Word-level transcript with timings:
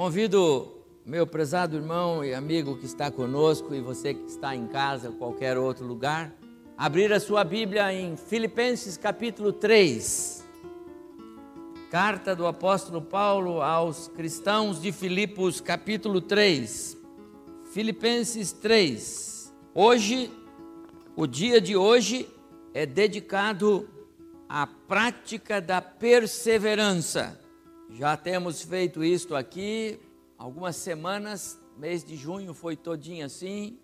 Convido 0.00 0.66
meu 1.04 1.26
prezado 1.26 1.76
irmão 1.76 2.24
e 2.24 2.32
amigo 2.32 2.78
que 2.78 2.86
está 2.86 3.10
conosco 3.10 3.74
e 3.74 3.82
você 3.82 4.14
que 4.14 4.30
está 4.30 4.56
em 4.56 4.66
casa, 4.66 5.12
qualquer 5.12 5.58
outro 5.58 5.84
lugar, 5.84 6.34
abrir 6.74 7.12
a 7.12 7.20
sua 7.20 7.44
Bíblia 7.44 7.92
em 7.92 8.16
Filipenses 8.16 8.96
capítulo 8.96 9.52
3. 9.52 10.42
Carta 11.90 12.34
do 12.34 12.46
apóstolo 12.46 13.02
Paulo 13.02 13.60
aos 13.60 14.08
cristãos 14.08 14.80
de 14.80 14.90
Filipos, 14.90 15.60
capítulo 15.60 16.22
3. 16.22 16.96
Filipenses 17.70 18.52
3. 18.52 19.52
Hoje, 19.74 20.30
o 21.14 21.26
dia 21.26 21.60
de 21.60 21.76
hoje 21.76 22.26
é 22.72 22.86
dedicado 22.86 23.86
à 24.48 24.66
prática 24.66 25.60
da 25.60 25.82
perseverança. 25.82 27.38
Já 27.92 28.16
temos 28.16 28.62
feito 28.62 29.02
isto 29.02 29.34
aqui 29.34 30.00
algumas 30.38 30.76
semanas, 30.76 31.60
mês 31.76 32.04
de 32.04 32.16
junho 32.16 32.54
foi 32.54 32.76
todinho 32.76 33.26
assim. 33.26 33.78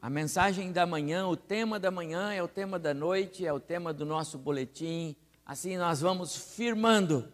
A 0.00 0.10
mensagem 0.10 0.70
da 0.70 0.86
manhã, 0.86 1.26
o 1.26 1.36
tema 1.36 1.80
da 1.80 1.90
manhã 1.90 2.32
é 2.32 2.42
o 2.42 2.46
tema 2.46 2.78
da 2.78 2.92
noite, 2.92 3.46
é 3.46 3.52
o 3.52 3.58
tema 3.58 3.92
do 3.94 4.04
nosso 4.04 4.38
boletim. 4.38 5.16
Assim 5.44 5.76
nós 5.78 6.00
vamos 6.00 6.36
firmando 6.36 7.32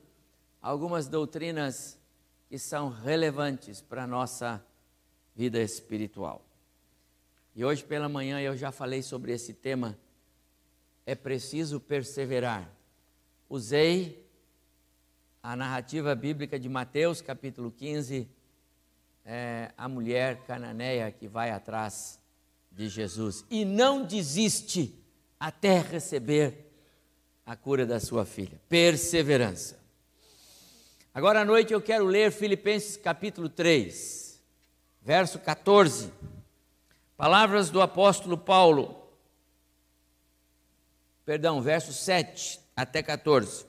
algumas 0.63 1.09
doutrinas 1.09 1.99
que 2.49 2.59
são 2.59 2.89
relevantes 2.89 3.83
para 3.83 4.05
a 4.05 4.07
nossa 4.07 4.65
vida 5.35 5.61
espiritual. 5.61 6.41
E 7.55 7.65
hoje 7.65 7.85
pela 7.85 8.09
manhã 8.09 8.41
eu 8.41 8.57
já 8.57 8.71
falei 8.71 9.03
sobre 9.03 9.33
esse 9.33 9.53
tema. 9.53 9.99
É 11.05 11.15
preciso 11.15 11.81
perseverar. 11.81 12.71
Usei 13.51 14.26
a 15.47 15.55
narrativa 15.55 16.13
bíblica 16.13 16.59
de 16.59 16.69
Mateus, 16.69 17.21
capítulo 17.21 17.71
15, 17.71 18.29
é 19.25 19.71
a 19.79 19.89
mulher 19.89 20.39
cananeia 20.39 21.09
que 21.13 21.29
vai 21.29 21.53
atrás 21.53 22.19
de 22.73 22.89
Jesus 22.89 23.45
e 23.49 23.65
não 23.65 24.05
desiste 24.05 24.93
até 25.39 25.79
receber 25.79 26.67
a 27.47 27.55
cura 27.55 27.87
da 27.87 28.01
sua 28.01 28.27
filha. 28.27 28.61
Perseverança. 28.69 29.79
Agora 31.15 31.43
à 31.43 31.45
noite 31.45 31.73
eu 31.73 31.81
quero 31.81 32.07
ler 32.07 32.33
Filipenses 32.33 32.97
capítulo 32.97 33.49
3, 33.49 34.43
verso 35.01 35.39
14. 35.39 36.13
Palavras 37.17 37.71
do 37.71 37.81
apóstolo 37.81 38.37
Paulo. 38.37 39.01
Perdão, 41.25 41.63
verso 41.63 41.93
7 41.93 42.59
até 42.75 43.01
14. 43.01 43.66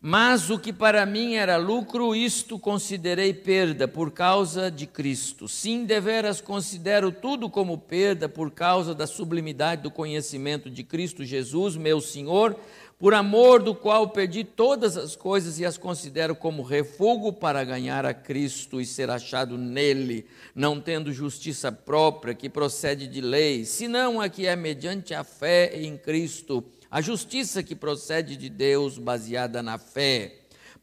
Mas 0.00 0.50
o 0.50 0.58
que 0.58 0.72
para 0.72 1.06
mim 1.06 1.34
era 1.34 1.56
lucro, 1.56 2.14
isto 2.14 2.58
considerei 2.58 3.32
perda 3.32 3.88
por 3.88 4.10
causa 4.10 4.70
de 4.70 4.86
Cristo. 4.86 5.48
Sim, 5.48 5.84
deveras 5.84 6.40
considero 6.40 7.10
tudo 7.10 7.48
como 7.48 7.78
perda 7.78 8.28
por 8.28 8.50
causa 8.50 8.94
da 8.94 9.06
sublimidade 9.06 9.82
do 9.82 9.90
conhecimento 9.90 10.70
de 10.70 10.84
Cristo 10.84 11.24
Jesus, 11.24 11.76
meu 11.76 12.00
Senhor, 12.00 12.54
por 12.98 13.14
amor 13.14 13.62
do 13.62 13.74
qual 13.74 14.10
perdi 14.10 14.44
todas 14.44 14.96
as 14.96 15.16
coisas 15.16 15.58
e 15.58 15.64
as 15.64 15.78
considero 15.78 16.36
como 16.36 16.62
refúgio 16.62 17.32
para 17.32 17.64
ganhar 17.64 18.06
a 18.06 18.14
Cristo 18.14 18.80
e 18.80 18.86
ser 18.86 19.10
achado 19.10 19.58
nele, 19.58 20.26
não 20.54 20.80
tendo 20.80 21.12
justiça 21.12 21.72
própria 21.72 22.34
que 22.34 22.48
procede 22.48 23.06
de 23.06 23.20
lei, 23.20 23.64
senão 23.64 24.20
a 24.20 24.28
que 24.28 24.46
é 24.46 24.54
mediante 24.56 25.14
a 25.14 25.24
fé 25.24 25.72
em 25.74 25.96
Cristo 25.96 26.64
a 26.96 27.02
justiça 27.02 27.62
que 27.62 27.76
procede 27.76 28.38
de 28.38 28.48
Deus, 28.48 28.96
baseada 28.96 29.62
na 29.62 29.76
fé, 29.76 30.34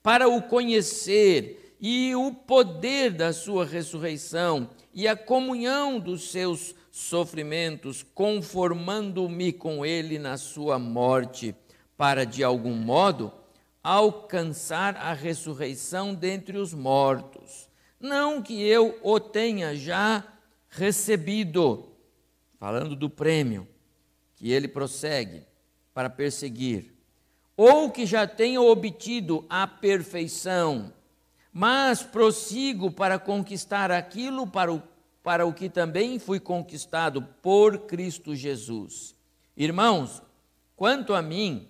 para 0.03 0.29
o 0.29 0.43
conhecer 0.43 1.75
e 1.81 2.13
o 2.13 2.31
poder 2.31 3.09
da 3.09 3.33
sua 3.33 3.65
ressurreição 3.65 4.69
e 4.93 5.07
a 5.07 5.15
comunhão 5.15 5.99
dos 5.99 6.29
seus 6.29 6.75
sofrimentos, 6.91 8.05
conformando-me 8.13 9.51
com 9.51 9.83
ele 9.83 10.19
na 10.19 10.37
sua 10.37 10.77
morte, 10.77 11.55
para 11.97 12.27
de 12.27 12.43
algum 12.43 12.75
modo 12.75 13.33
alcançar 13.81 14.95
a 14.95 15.13
ressurreição 15.13 16.13
dentre 16.13 16.59
os 16.59 16.75
mortos. 16.75 17.67
Não 17.99 18.39
que 18.39 18.61
eu 18.61 18.99
o 19.01 19.19
tenha 19.19 19.75
já 19.75 20.23
recebido, 20.69 21.91
falando 22.59 22.95
do 22.95 23.09
prêmio, 23.09 23.67
que 24.35 24.51
ele 24.51 24.67
prossegue 24.67 25.51
para 25.93 26.09
perseguir, 26.09 26.93
ou 27.55 27.91
que 27.91 28.05
já 28.05 28.25
tenham 28.25 28.65
obtido 28.65 29.45
a 29.49 29.67
perfeição, 29.67 30.91
mas 31.51 32.01
prossigo 32.01 32.91
para 32.91 33.19
conquistar 33.19 33.91
aquilo 33.91 34.47
para 34.47 34.73
o, 34.73 34.81
para 35.21 35.45
o 35.45 35.53
que 35.53 35.69
também 35.69 36.17
fui 36.17 36.39
conquistado 36.39 37.21
por 37.41 37.79
Cristo 37.79 38.35
Jesus. 38.35 39.15
Irmãos, 39.55 40.21
quanto 40.75 41.13
a 41.13 41.21
mim, 41.21 41.67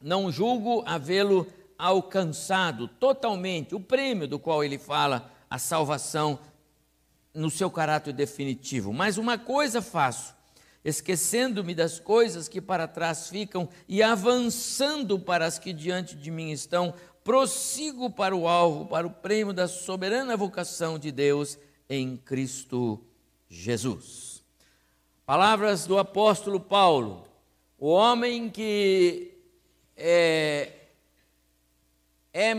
não 0.00 0.30
julgo 0.30 0.82
havê-lo 0.86 1.46
alcançado 1.78 2.88
totalmente 2.88 3.74
o 3.74 3.80
prêmio 3.80 4.26
do 4.26 4.38
qual 4.38 4.64
ele 4.64 4.78
fala, 4.78 5.30
a 5.48 5.58
salvação 5.58 6.38
no 7.32 7.50
seu 7.50 7.70
caráter 7.70 8.12
definitivo. 8.12 8.92
Mas 8.92 9.18
uma 9.18 9.38
coisa 9.38 9.80
faço, 9.80 10.34
esquecendo-me 10.86 11.74
das 11.74 11.98
coisas 11.98 12.46
que 12.46 12.60
para 12.60 12.86
trás 12.86 13.28
ficam 13.28 13.68
e 13.88 14.04
avançando 14.04 15.18
para 15.18 15.44
as 15.44 15.58
que 15.58 15.72
diante 15.72 16.14
de 16.14 16.30
mim 16.30 16.52
estão, 16.52 16.94
prossigo 17.24 18.08
para 18.08 18.36
o 18.36 18.46
alvo, 18.46 18.86
para 18.86 19.04
o 19.04 19.10
prêmio 19.10 19.52
da 19.52 19.66
soberana 19.66 20.36
vocação 20.36 20.96
de 20.96 21.10
Deus 21.10 21.58
em 21.90 22.16
Cristo 22.16 23.04
Jesus. 23.48 24.44
Palavras 25.26 25.88
do 25.88 25.98
apóstolo 25.98 26.60
Paulo, 26.60 27.26
o 27.80 27.88
homem 27.88 28.48
que 28.48 29.36
é, 29.96 30.70
é 32.32 32.54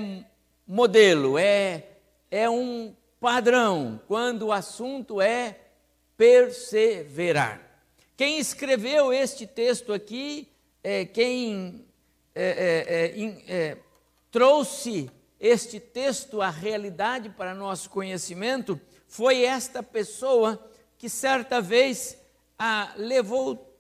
modelo, 0.68 1.38
é, 1.38 1.92
é 2.30 2.50
um 2.50 2.94
padrão 3.22 4.02
quando 4.06 4.48
o 4.48 4.52
assunto 4.52 5.22
é 5.22 5.58
perseverar. 6.18 7.67
Quem 8.18 8.40
escreveu 8.40 9.14
este 9.14 9.46
texto 9.46 9.94
aqui, 9.94 10.48
é, 10.84 11.06
quem 11.06 11.86
é, 12.34 13.14
é, 13.16 13.56
é, 13.56 13.78
trouxe 14.32 15.08
este 15.40 15.80
texto 15.80 16.42
à 16.42 16.50
realidade 16.50 17.30
para 17.30 17.54
nosso 17.54 17.92
conhecimento, 17.92 18.82
foi 19.08 19.44
esta 19.44 19.84
pessoa 19.84 20.60
que 20.98 21.08
certa 21.08 21.62
vez 21.62 22.18
a 22.58 22.92
levou, 22.98 23.72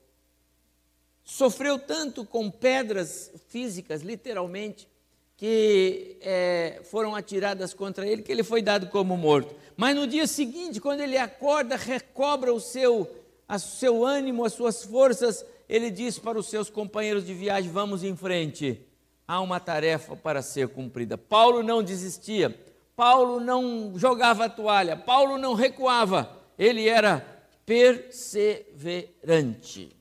sofreu 1.23 1.79
tanto 1.79 2.23
com 2.23 2.51
pedras 2.51 3.31
físicas, 3.49 4.03
literalmente, 4.03 4.87
que 5.35 6.15
é, 6.21 6.81
foram 6.83 7.15
atiradas 7.15 7.73
contra 7.73 8.07
ele, 8.07 8.21
que 8.21 8.31
ele 8.31 8.43
foi 8.43 8.61
dado 8.61 8.85
como 8.89 9.17
morto. 9.17 9.55
Mas 9.75 9.95
no 9.95 10.05
dia 10.05 10.27
seguinte, 10.27 10.79
quando 10.79 10.99
ele 10.99 11.17
acorda, 11.17 11.75
recobra 11.75 12.53
o 12.53 12.59
seu 12.59 13.25
o 13.49 13.59
seu 13.59 14.05
ânimo, 14.05 14.43
as 14.43 14.53
suas 14.53 14.83
forças, 14.83 15.45
ele 15.69 15.89
diz 15.89 16.19
para 16.19 16.37
os 16.37 16.49
seus 16.49 16.69
companheiros 16.69 17.25
de 17.25 17.33
viagem: 17.33 17.71
vamos 17.71 18.03
em 18.03 18.13
frente, 18.15 18.85
há 19.27 19.41
uma 19.41 19.59
tarefa 19.59 20.15
para 20.15 20.41
ser 20.41 20.69
cumprida. 20.69 21.17
Paulo 21.17 21.63
não 21.63 21.81
desistia, 21.81 22.55
Paulo 22.95 23.39
não 23.39 23.93
jogava 23.95 24.45
a 24.45 24.49
toalha, 24.49 24.97
Paulo 24.97 25.37
não 25.37 25.53
recuava, 25.53 26.35
ele 26.57 26.87
era 26.87 27.19
perseverante. 27.65 29.95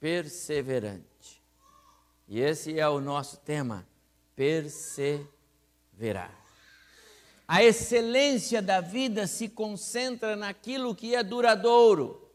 Perseverante. 0.00 1.42
E 2.28 2.40
esse 2.40 2.78
é 2.78 2.88
o 2.88 3.00
nosso 3.00 3.38
tema: 3.38 3.84
perseverar. 4.34 6.43
A 7.46 7.62
excelência 7.62 8.62
da 8.62 8.80
vida 8.80 9.26
se 9.26 9.48
concentra 9.48 10.34
naquilo 10.34 10.94
que 10.94 11.14
é 11.14 11.22
duradouro 11.22 12.30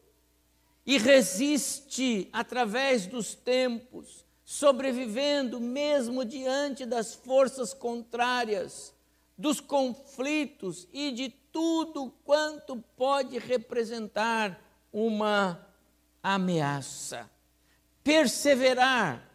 e 0.86 0.98
resiste 0.98 2.28
através 2.32 3.06
dos 3.06 3.34
tempos, 3.34 4.24
sobrevivendo 4.44 5.60
mesmo 5.60 6.24
diante 6.24 6.86
das 6.86 7.14
forças 7.14 7.74
contrárias, 7.74 8.94
dos 9.36 9.60
conflitos 9.60 10.86
e 10.92 11.10
de 11.10 11.28
tudo 11.28 12.12
quanto 12.24 12.76
pode 12.96 13.38
representar 13.38 14.62
uma 14.92 15.66
ameaça. 16.22 17.28
Perseverar 18.04 19.29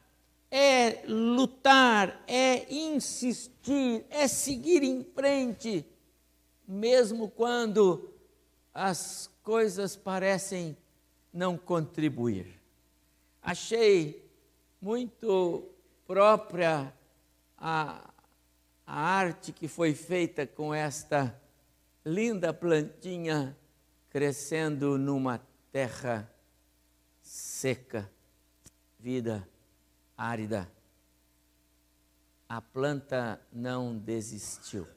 é 0.57 1.03
lutar, 1.05 2.23
é 2.25 2.73
insistir, 2.73 4.05
é 4.09 4.25
seguir 4.25 4.83
em 4.83 5.03
frente, 5.03 5.85
mesmo 6.65 7.29
quando 7.29 8.09
as 8.73 9.29
coisas 9.43 9.97
parecem 9.97 10.77
não 11.33 11.57
contribuir. 11.57 12.57
Achei 13.41 14.25
muito 14.79 15.67
própria 16.07 16.93
a, 17.57 18.09
a 18.87 18.97
arte 18.97 19.51
que 19.51 19.67
foi 19.67 19.93
feita 19.93 20.47
com 20.47 20.73
esta 20.73 21.37
linda 22.05 22.53
plantinha 22.53 23.57
crescendo 24.09 24.97
numa 24.97 25.37
terra 25.73 26.33
seca, 27.21 28.09
vida 28.97 29.45
árida. 30.17 30.71
A 32.47 32.61
planta 32.61 33.41
não 33.51 33.97
desistiu. 33.97 34.87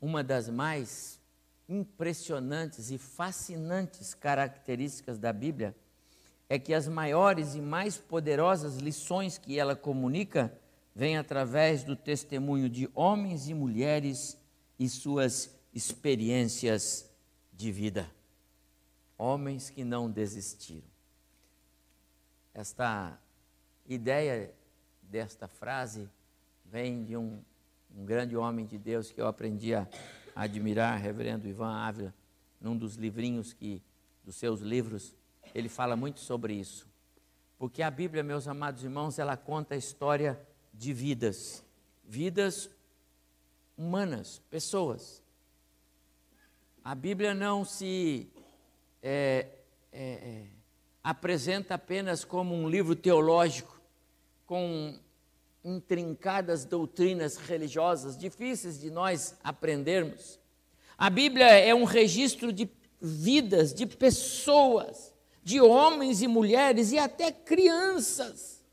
Uma 0.00 0.22
das 0.22 0.48
mais 0.48 1.20
impressionantes 1.68 2.90
e 2.90 2.98
fascinantes 2.98 4.14
características 4.14 5.18
da 5.18 5.32
Bíblia 5.32 5.74
é 6.48 6.58
que 6.58 6.74
as 6.74 6.86
maiores 6.86 7.54
e 7.54 7.60
mais 7.60 7.96
poderosas 7.96 8.76
lições 8.76 9.38
que 9.38 9.58
ela 9.58 9.74
comunica 9.74 10.52
vêm 10.94 11.16
através 11.16 11.82
do 11.82 11.96
testemunho 11.96 12.68
de 12.68 12.88
homens 12.94 13.48
e 13.48 13.54
mulheres 13.54 14.38
e 14.78 14.88
suas 14.88 15.50
experiências 15.72 17.10
de 17.52 17.72
vida. 17.72 18.10
Homens 19.16 19.70
que 19.70 19.84
não 19.84 20.10
desistiram. 20.10 20.93
Esta 22.54 23.20
ideia 23.84 24.54
desta 25.02 25.48
frase 25.48 26.08
vem 26.64 27.04
de 27.04 27.16
um, 27.16 27.42
um 27.94 28.04
grande 28.04 28.36
homem 28.36 28.64
de 28.64 28.78
Deus 28.78 29.10
que 29.10 29.20
eu 29.20 29.26
aprendi 29.26 29.74
a 29.74 29.88
admirar, 30.36 30.96
reverendo 30.98 31.48
Ivan 31.48 31.74
Ávila, 31.74 32.14
num 32.60 32.76
dos 32.76 32.94
livrinhos 32.94 33.52
que, 33.52 33.82
dos 34.24 34.36
seus 34.36 34.60
livros, 34.60 35.16
ele 35.52 35.68
fala 35.68 35.96
muito 35.96 36.20
sobre 36.20 36.54
isso. 36.54 36.88
Porque 37.58 37.82
a 37.82 37.90
Bíblia, 37.90 38.22
meus 38.22 38.46
amados 38.46 38.84
irmãos, 38.84 39.18
ela 39.18 39.36
conta 39.36 39.74
a 39.74 39.78
história 39.78 40.40
de 40.72 40.92
vidas, 40.92 41.64
vidas 42.04 42.70
humanas, 43.76 44.40
pessoas. 44.48 45.22
A 46.84 46.94
Bíblia 46.94 47.34
não 47.34 47.64
se 47.64 48.30
é, 49.02 49.48
é, 49.92 50.02
é, 50.02 50.46
apresenta 51.04 51.74
apenas 51.74 52.24
como 52.24 52.54
um 52.54 52.66
livro 52.66 52.96
teológico, 52.96 53.78
com 54.46 54.98
intrincadas 55.62 56.64
doutrinas 56.64 57.36
religiosas, 57.36 58.16
difíceis 58.16 58.80
de 58.80 58.90
nós 58.90 59.36
aprendermos. 59.44 60.40
A 60.96 61.10
Bíblia 61.10 61.46
é 61.46 61.74
um 61.74 61.84
registro 61.84 62.50
de 62.50 62.70
vidas, 63.00 63.74
de 63.74 63.84
pessoas, 63.84 65.12
de 65.42 65.60
homens 65.60 66.22
e 66.22 66.26
mulheres 66.26 66.90
e 66.90 66.98
até 66.98 67.30
crianças, 67.30 68.64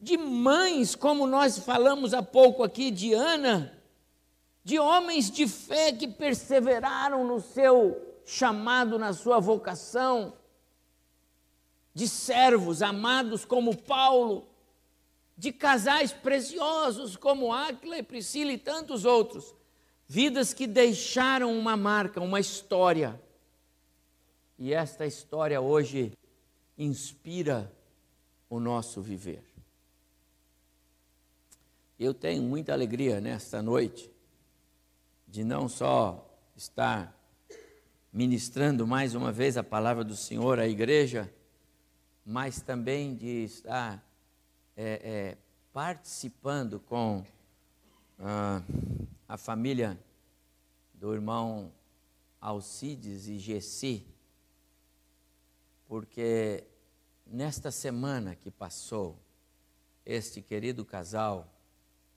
de 0.00 0.16
mães, 0.16 0.94
como 0.94 1.26
nós 1.26 1.58
falamos 1.58 2.14
há 2.14 2.22
pouco 2.22 2.62
aqui 2.62 2.90
de 2.90 3.12
Ana, 3.12 3.78
de 4.64 4.78
homens 4.78 5.30
de 5.30 5.46
fé 5.46 5.92
que 5.92 6.08
perseveraram 6.08 7.26
no 7.26 7.40
seu 7.40 8.00
chamado, 8.24 8.98
na 8.98 9.12
sua 9.12 9.38
vocação, 9.38 10.32
de 11.94 12.08
servos 12.08 12.82
amados 12.82 13.44
como 13.44 13.76
Paulo, 13.76 14.46
de 15.36 15.52
casais 15.52 16.12
preciosos 16.12 17.16
como 17.16 17.52
Áquila 17.52 17.98
e 17.98 18.02
Priscila 18.02 18.52
e 18.52 18.58
tantos 18.58 19.04
outros, 19.04 19.54
vidas 20.06 20.54
que 20.54 20.66
deixaram 20.66 21.56
uma 21.58 21.76
marca, 21.76 22.20
uma 22.20 22.40
história. 22.40 23.20
E 24.58 24.72
esta 24.72 25.06
história 25.06 25.60
hoje 25.60 26.12
inspira 26.78 27.70
o 28.48 28.60
nosso 28.60 29.00
viver. 29.00 29.42
Eu 31.98 32.12
tenho 32.12 32.42
muita 32.42 32.72
alegria 32.72 33.20
nesta 33.20 33.62
noite 33.62 34.10
de 35.26 35.44
não 35.44 35.68
só 35.68 36.28
estar 36.54 37.16
ministrando 38.12 38.86
mais 38.86 39.14
uma 39.14 39.32
vez 39.32 39.56
a 39.56 39.64
palavra 39.64 40.04
do 40.04 40.14
Senhor 40.14 40.58
à 40.58 40.68
igreja, 40.68 41.32
mas 42.24 42.60
também 42.60 43.14
de 43.14 43.44
estar 43.44 44.02
é, 44.76 44.84
é, 44.84 45.38
participando 45.72 46.78
com 46.80 47.24
ah, 48.18 48.62
a 49.28 49.36
família 49.36 49.98
do 50.94 51.12
irmão 51.12 51.72
Alcides 52.40 53.26
e 53.26 53.38
Gessi, 53.38 54.06
porque 55.86 56.64
nesta 57.26 57.70
semana 57.70 58.36
que 58.36 58.50
passou, 58.50 59.18
este 60.04 60.42
querido 60.42 60.84
casal 60.84 61.52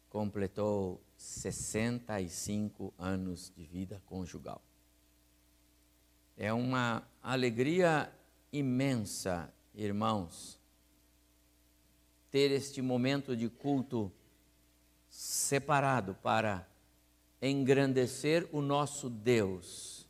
completou 0.10 1.02
65 1.18 2.94
anos 2.98 3.52
de 3.56 3.66
vida 3.66 4.02
conjugal. 4.06 4.62
É 6.38 6.52
uma 6.52 7.08
alegria 7.22 8.12
imensa, 8.52 9.54
irmãos, 9.76 10.60
ter 12.32 12.52
este 12.52 12.82
momento 12.82 13.36
de 13.36 13.50
culto 13.50 14.12
separado 15.10 16.16
para 16.16 16.68
engrandecer 17.42 18.48
o 18.52 18.62
nosso 18.62 19.10
Deus 19.10 20.08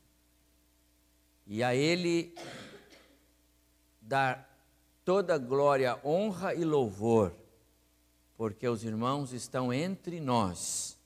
e 1.46 1.62
a 1.62 1.74
Ele 1.74 2.34
dar 4.00 4.48
toda 5.04 5.38
glória, 5.38 6.00
honra 6.04 6.54
e 6.54 6.64
louvor, 6.64 7.34
porque 8.36 8.68
os 8.68 8.84
irmãos 8.84 9.32
estão 9.32 9.72
entre 9.72 10.20
nós 10.20 10.96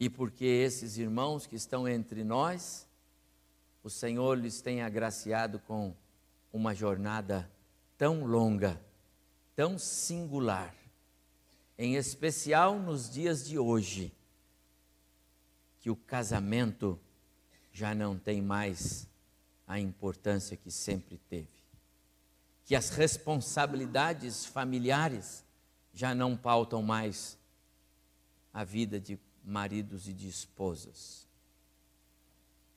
e 0.00 0.08
porque 0.08 0.44
esses 0.44 0.96
irmãos 0.96 1.46
que 1.46 1.56
estão 1.56 1.88
entre 1.88 2.22
nós, 2.22 2.86
o 3.82 3.90
Senhor 3.90 4.38
lhes 4.38 4.60
tem 4.60 4.80
agraciado 4.82 5.58
com 5.58 5.94
uma 6.52 6.74
jornada 6.74 7.50
tão 7.96 8.24
longa 8.24 8.80
tão 9.58 9.76
singular, 9.76 10.72
em 11.76 11.96
especial 11.96 12.78
nos 12.78 13.10
dias 13.10 13.44
de 13.44 13.58
hoje, 13.58 14.14
que 15.80 15.90
o 15.90 15.96
casamento 15.96 16.96
já 17.72 17.92
não 17.92 18.16
tem 18.16 18.40
mais 18.40 19.08
a 19.66 19.80
importância 19.80 20.56
que 20.56 20.70
sempre 20.70 21.18
teve, 21.28 21.48
que 22.64 22.76
as 22.76 22.90
responsabilidades 22.90 24.46
familiares 24.46 25.44
já 25.92 26.14
não 26.14 26.36
pautam 26.36 26.80
mais 26.80 27.36
a 28.54 28.62
vida 28.62 29.00
de 29.00 29.18
maridos 29.42 30.06
e 30.06 30.12
de 30.12 30.28
esposas. 30.28 31.26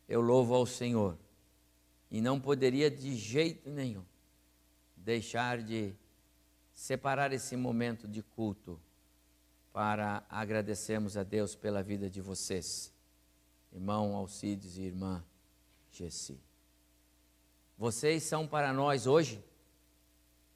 Eu 0.10 0.20
louvo 0.20 0.56
ao 0.56 0.66
Senhor 0.66 1.16
e 2.12 2.22
não 2.22 2.40
poderia 2.40 2.92
de 2.92 3.16
jeito 3.16 3.70
nenhum 3.70 4.04
deixar 4.96 5.62
de 5.64 5.96
separar 6.74 7.32
esse 7.32 7.56
momento 7.56 8.08
de 8.08 8.22
culto 8.22 8.80
para 9.74 10.24
agradecermos 10.30 11.16
a 11.16 11.24
Deus 11.24 11.56
pela 11.56 11.82
vida 11.82 12.10
de 12.10 12.22
vocês, 12.22 12.94
irmão 13.72 14.16
Alcides 14.16 14.78
e 14.78 14.82
irmã 14.82 15.24
Gessi. 15.92 16.40
Vocês 17.78 18.24
são 18.24 18.48
para 18.48 18.74
nós 18.74 19.08
hoje 19.08 19.44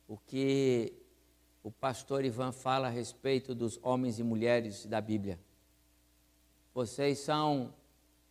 o 0.07 0.17
que 0.17 0.93
o 1.63 1.71
pastor 1.71 2.23
Ivan 2.23 2.51
fala 2.51 2.87
a 2.87 2.91
respeito 2.91 3.55
dos 3.55 3.79
homens 3.81 4.19
e 4.19 4.23
mulheres 4.23 4.85
da 4.85 5.01
Bíblia. 5.01 5.39
Vocês 6.73 7.19
são 7.19 7.73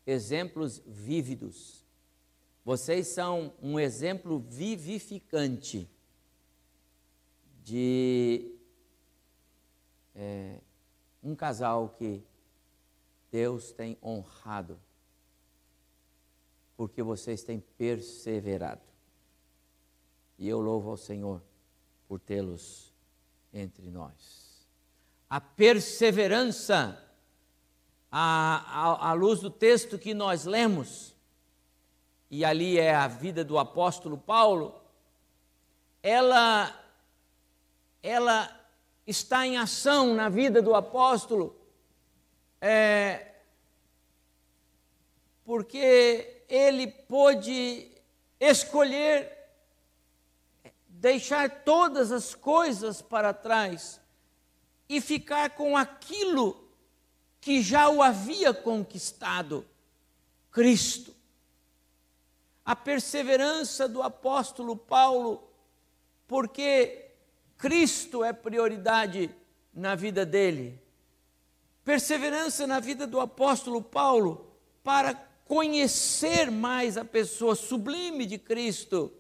exemplos 0.06 0.80
vívidos. 0.86 1.83
Vocês 2.64 3.09
são 3.09 3.52
um 3.61 3.78
exemplo 3.78 4.38
vivificante 4.38 5.88
de 7.62 8.54
é, 10.14 10.61
um 11.23 11.35
casal 11.35 11.90
que 11.90 12.23
Deus 13.30 13.73
tem 13.73 13.99
honrado, 14.02 14.78
porque 16.76 17.02
vocês 17.02 17.42
têm 17.42 17.61
perseverado. 17.76 18.83
E 20.38 20.49
eu 20.49 20.61
louvo 20.61 20.90
ao 20.90 20.97
Senhor 20.97 21.42
por 22.09 22.21
tê-los 22.21 22.92
entre 23.52 23.90
nós. 23.90 24.66
A 25.28 25.40
perseverança, 25.40 27.00
à, 28.11 29.12
luz 29.14 29.40
do 29.40 29.50
texto 29.50 29.99
que 29.99 30.14
nós 30.14 30.44
lemos, 30.44 31.13
e 32.34 32.44
ali 32.44 32.80
é 32.80 32.92
a 32.92 33.06
vida 33.06 33.44
do 33.44 33.56
apóstolo 33.60 34.18
Paulo, 34.18 34.74
ela 36.02 36.84
ela 38.02 38.50
está 39.06 39.46
em 39.46 39.56
ação 39.56 40.14
na 40.14 40.28
vida 40.28 40.60
do 40.60 40.74
apóstolo, 40.74 41.56
é, 42.60 43.34
porque 45.44 46.42
ele 46.48 46.88
pôde 46.88 47.92
escolher 48.40 49.30
deixar 50.88 51.62
todas 51.62 52.10
as 52.10 52.34
coisas 52.34 53.00
para 53.00 53.32
trás 53.32 54.00
e 54.88 55.00
ficar 55.00 55.50
com 55.50 55.76
aquilo 55.76 56.68
que 57.40 57.62
já 57.62 57.88
o 57.88 58.02
havia 58.02 58.52
conquistado 58.52 59.64
Cristo. 60.50 61.13
A 62.64 62.75
perseverança 62.75 63.87
do 63.87 64.02
apóstolo 64.02 64.76
Paulo, 64.76 65.49
porque 66.26 67.11
Cristo 67.59 68.25
é 68.25 68.33
prioridade 68.33 69.30
na 69.73 69.94
vida 69.94 70.25
dele. 70.25 70.80
Perseverança 71.85 72.66
na 72.66 72.80
vida 72.80 73.06
do 73.06 73.21
apóstolo 73.21 73.83
Paulo 73.83 74.56
para 74.83 75.14
conhecer 75.44 76.50
mais 76.50 76.97
a 76.97 77.04
pessoa 77.04 77.54
sublime 77.54 78.25
de 78.25 78.38
Cristo. 78.38 79.12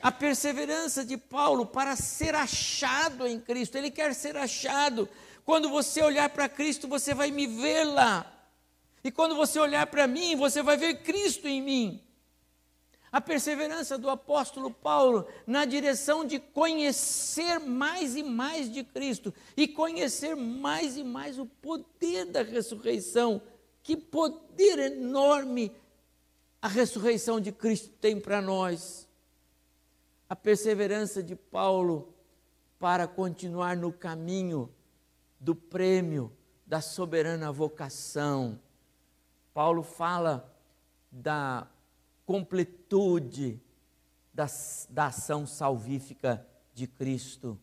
A 0.00 0.12
perseverança 0.12 1.04
de 1.04 1.16
Paulo 1.16 1.66
para 1.66 1.96
ser 1.96 2.34
achado 2.34 3.26
em 3.26 3.40
Cristo. 3.40 3.76
Ele 3.76 3.90
quer 3.90 4.14
ser 4.14 4.36
achado. 4.36 5.08
Quando 5.44 5.68
você 5.68 6.02
olhar 6.02 6.30
para 6.30 6.48
Cristo, 6.48 6.86
você 6.86 7.12
vai 7.12 7.32
me 7.32 7.46
ver 7.46 7.84
lá. 7.84 8.32
E 9.02 9.10
quando 9.10 9.34
você 9.34 9.58
olhar 9.58 9.86
para 9.88 10.06
mim, 10.06 10.36
você 10.36 10.62
vai 10.62 10.76
ver 10.76 11.02
Cristo 11.02 11.48
em 11.48 11.60
mim. 11.60 12.07
A 13.10 13.20
perseverança 13.20 13.96
do 13.96 14.10
apóstolo 14.10 14.70
Paulo 14.70 15.26
na 15.46 15.64
direção 15.64 16.24
de 16.24 16.38
conhecer 16.38 17.58
mais 17.58 18.16
e 18.16 18.22
mais 18.22 18.70
de 18.70 18.84
Cristo 18.84 19.32
e 19.56 19.66
conhecer 19.66 20.36
mais 20.36 20.96
e 20.96 21.02
mais 21.02 21.38
o 21.38 21.46
poder 21.46 22.26
da 22.26 22.42
ressurreição. 22.42 23.40
Que 23.82 23.96
poder 23.96 24.78
enorme 24.78 25.72
a 26.60 26.68
ressurreição 26.68 27.40
de 27.40 27.50
Cristo 27.50 27.88
tem 28.00 28.20
para 28.20 28.42
nós. 28.42 29.08
A 30.28 30.36
perseverança 30.36 31.22
de 31.22 31.34
Paulo 31.34 32.12
para 32.78 33.06
continuar 33.06 33.76
no 33.76 33.92
caminho 33.92 34.70
do 35.40 35.54
prêmio 35.54 36.30
da 36.66 36.80
soberana 36.82 37.50
vocação. 37.50 38.60
Paulo 39.54 39.82
fala 39.82 40.54
da 41.10 41.66
completude 42.28 43.58
da, 44.34 44.46
da 44.90 45.06
ação 45.06 45.46
salvífica 45.46 46.46
de 46.74 46.86
Cristo. 46.86 47.58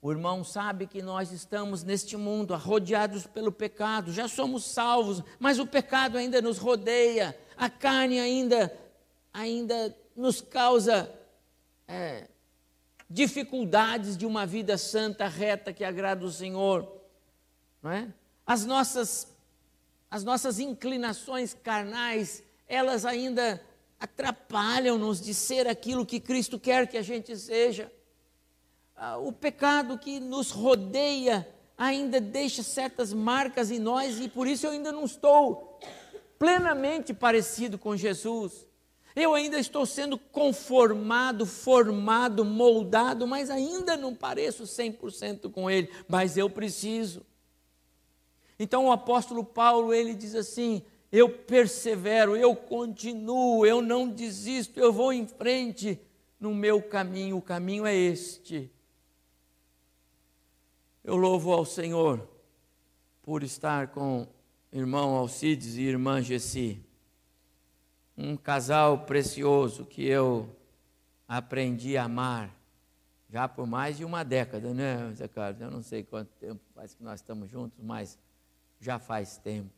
O 0.00 0.10
irmão 0.10 0.42
sabe 0.42 0.86
que 0.86 1.02
nós 1.02 1.32
estamos 1.32 1.82
neste 1.82 2.16
mundo 2.16 2.56
rodeados 2.56 3.26
pelo 3.26 3.52
pecado, 3.52 4.10
já 4.10 4.26
somos 4.26 4.64
salvos, 4.64 5.22
mas 5.38 5.58
o 5.58 5.66
pecado 5.66 6.16
ainda 6.16 6.40
nos 6.40 6.56
rodeia, 6.56 7.38
a 7.58 7.68
carne 7.68 8.18
ainda, 8.18 8.74
ainda 9.34 9.94
nos 10.16 10.40
causa 10.40 11.12
é, 11.86 12.26
dificuldades 13.10 14.16
de 14.16 14.24
uma 14.24 14.46
vida 14.46 14.78
santa, 14.78 15.28
reta, 15.28 15.74
que 15.74 15.84
agrada 15.84 16.24
o 16.24 16.32
Senhor. 16.32 16.90
Não 17.82 17.90
é? 17.90 18.08
As 18.46 18.64
nossas, 18.64 19.30
as 20.10 20.24
nossas 20.24 20.58
inclinações 20.58 21.52
carnais, 21.52 22.42
elas 22.66 23.04
ainda 23.04 23.62
atrapalham-nos 23.98 25.20
de 25.20 25.32
ser 25.32 25.66
aquilo 25.66 26.06
que 26.06 26.20
Cristo 26.20 26.58
quer 26.58 26.86
que 26.86 26.98
a 26.98 27.02
gente 27.02 27.36
seja. 27.36 27.90
Ah, 28.94 29.18
o 29.18 29.32
pecado 29.32 29.98
que 29.98 30.20
nos 30.20 30.50
rodeia 30.50 31.46
ainda 31.76 32.20
deixa 32.20 32.62
certas 32.62 33.12
marcas 33.12 33.70
em 33.70 33.78
nós 33.78 34.20
e 34.20 34.28
por 34.28 34.46
isso 34.46 34.66
eu 34.66 34.70
ainda 34.70 34.90
não 34.92 35.04
estou 35.04 35.78
plenamente 36.38 37.12
parecido 37.12 37.78
com 37.78 37.96
Jesus. 37.96 38.66
Eu 39.14 39.34
ainda 39.34 39.58
estou 39.58 39.86
sendo 39.86 40.18
conformado, 40.18 41.46
formado, 41.46 42.44
moldado, 42.44 43.26
mas 43.26 43.48
ainda 43.48 43.96
não 43.96 44.14
pareço 44.14 44.64
100% 44.64 45.50
com 45.50 45.70
Ele, 45.70 45.90
mas 46.06 46.36
eu 46.36 46.50
preciso. 46.50 47.24
Então 48.58 48.86
o 48.86 48.92
apóstolo 48.92 49.42
Paulo, 49.42 49.92
ele 49.92 50.14
diz 50.14 50.34
assim: 50.34 50.82
eu 51.16 51.30
persevero, 51.30 52.36
eu 52.36 52.54
continuo, 52.54 53.64
eu 53.64 53.80
não 53.80 54.06
desisto, 54.06 54.78
eu 54.78 54.92
vou 54.92 55.12
em 55.12 55.26
frente 55.26 55.98
no 56.38 56.54
meu 56.54 56.82
caminho, 56.82 57.38
o 57.38 57.42
caminho 57.42 57.86
é 57.86 57.94
este. 57.94 58.70
Eu 61.02 61.16
louvo 61.16 61.52
ao 61.52 61.64
Senhor 61.64 62.28
por 63.22 63.42
estar 63.42 63.88
com 63.88 64.26
irmão 64.70 65.14
Alcides 65.14 65.76
e 65.76 65.82
irmã 65.82 66.20
Gessi, 66.20 66.84
um 68.14 68.36
casal 68.36 69.06
precioso 69.06 69.86
que 69.86 70.04
eu 70.04 70.54
aprendi 71.26 71.96
a 71.96 72.04
amar 72.04 72.54
já 73.30 73.48
por 73.48 73.66
mais 73.66 73.96
de 73.96 74.04
uma 74.04 74.22
década, 74.22 74.72
né, 74.74 75.12
Zé 75.14 75.28
Carlos? 75.28 75.60
Eu 75.62 75.70
não 75.70 75.82
sei 75.82 76.04
quanto 76.04 76.28
tempo 76.38 76.60
faz 76.74 76.94
que 76.94 77.02
nós 77.02 77.20
estamos 77.20 77.50
juntos, 77.50 77.78
mas 77.82 78.18
já 78.78 78.98
faz 78.98 79.38
tempo. 79.38 79.70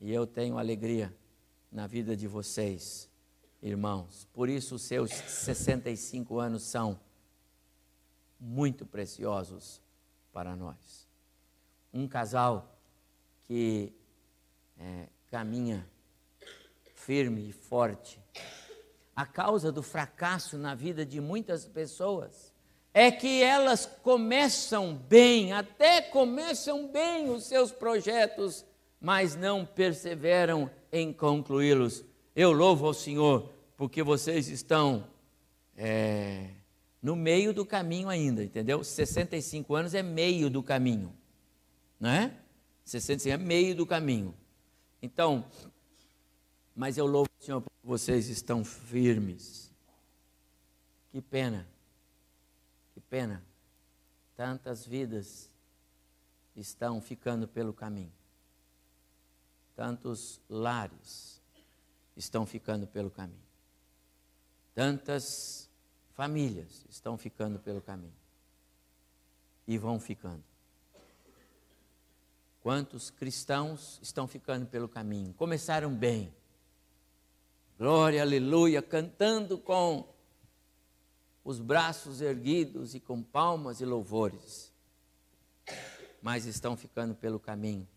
E 0.00 0.10
eu 0.10 0.26
tenho 0.26 0.56
alegria 0.56 1.14
na 1.70 1.86
vida 1.86 2.16
de 2.16 2.26
vocês, 2.26 3.08
irmãos. 3.62 4.26
Por 4.32 4.48
isso, 4.48 4.76
os 4.76 4.82
seus 4.82 5.10
65 5.10 6.38
anos 6.38 6.62
são 6.62 6.98
muito 8.40 8.86
preciosos 8.86 9.82
para 10.32 10.56
nós. 10.56 11.06
Um 11.92 12.08
casal 12.08 12.80
que 13.46 13.92
é, 14.78 15.08
caminha 15.30 15.86
firme 16.94 17.50
e 17.50 17.52
forte. 17.52 18.18
A 19.14 19.26
causa 19.26 19.70
do 19.70 19.82
fracasso 19.82 20.56
na 20.56 20.74
vida 20.74 21.04
de 21.04 21.20
muitas 21.20 21.66
pessoas 21.66 22.54
é 22.94 23.10
que 23.10 23.42
elas 23.42 23.84
começam 23.84 24.94
bem, 24.94 25.52
até 25.52 26.00
começam 26.00 26.88
bem 26.88 27.28
os 27.28 27.44
seus 27.44 27.70
projetos 27.70 28.64
mas 29.00 29.34
não 29.34 29.64
perseveram 29.64 30.70
em 30.92 31.12
concluí-los. 31.12 32.04
Eu 32.36 32.52
louvo 32.52 32.86
ao 32.86 32.94
Senhor, 32.94 33.50
porque 33.76 34.02
vocês 34.02 34.48
estão 34.48 35.06
é, 35.76 36.50
no 37.00 37.16
meio 37.16 37.54
do 37.54 37.64
caminho 37.64 38.08
ainda, 38.08 38.44
entendeu? 38.44 38.84
65 38.84 39.74
anos 39.74 39.94
é 39.94 40.02
meio 40.02 40.50
do 40.50 40.62
caminho, 40.62 41.12
não 41.98 42.10
é? 42.10 42.36
65 42.84 43.34
é 43.34 43.38
meio 43.38 43.74
do 43.74 43.86
caminho. 43.86 44.34
Então, 45.00 45.46
mas 46.76 46.98
eu 46.98 47.06
louvo 47.06 47.30
ao 47.38 47.44
Senhor 47.44 47.60
porque 47.62 47.86
vocês 47.86 48.28
estão 48.28 48.62
firmes. 48.64 49.72
Que 51.10 51.22
pena, 51.22 51.66
que 52.92 53.00
pena. 53.00 53.42
Tantas 54.36 54.86
vidas 54.86 55.50
estão 56.54 57.00
ficando 57.00 57.48
pelo 57.48 57.72
caminho 57.72 58.19
tantos 59.80 60.38
lares 60.46 61.40
estão 62.14 62.44
ficando 62.44 62.86
pelo 62.86 63.10
caminho, 63.10 63.40
tantas 64.74 65.70
famílias 66.12 66.84
estão 66.90 67.16
ficando 67.16 67.58
pelo 67.58 67.80
caminho. 67.80 68.12
E 69.66 69.78
vão 69.78 69.98
ficando. 69.98 70.44
Quantos 72.60 73.08
cristãos 73.08 73.98
estão 74.02 74.28
ficando 74.28 74.66
pelo 74.66 74.86
caminho? 74.86 75.32
Começaram 75.32 75.94
bem, 75.94 76.30
glória, 77.78 78.20
aleluia, 78.20 78.82
cantando 78.82 79.56
com 79.56 80.06
os 81.42 81.58
braços 81.58 82.20
erguidos 82.20 82.94
e 82.94 83.00
com 83.00 83.22
palmas 83.22 83.80
e 83.80 83.86
louvores, 83.86 84.70
mas 86.20 86.44
estão 86.44 86.76
ficando 86.76 87.14
pelo 87.14 87.40
caminho 87.40 87.88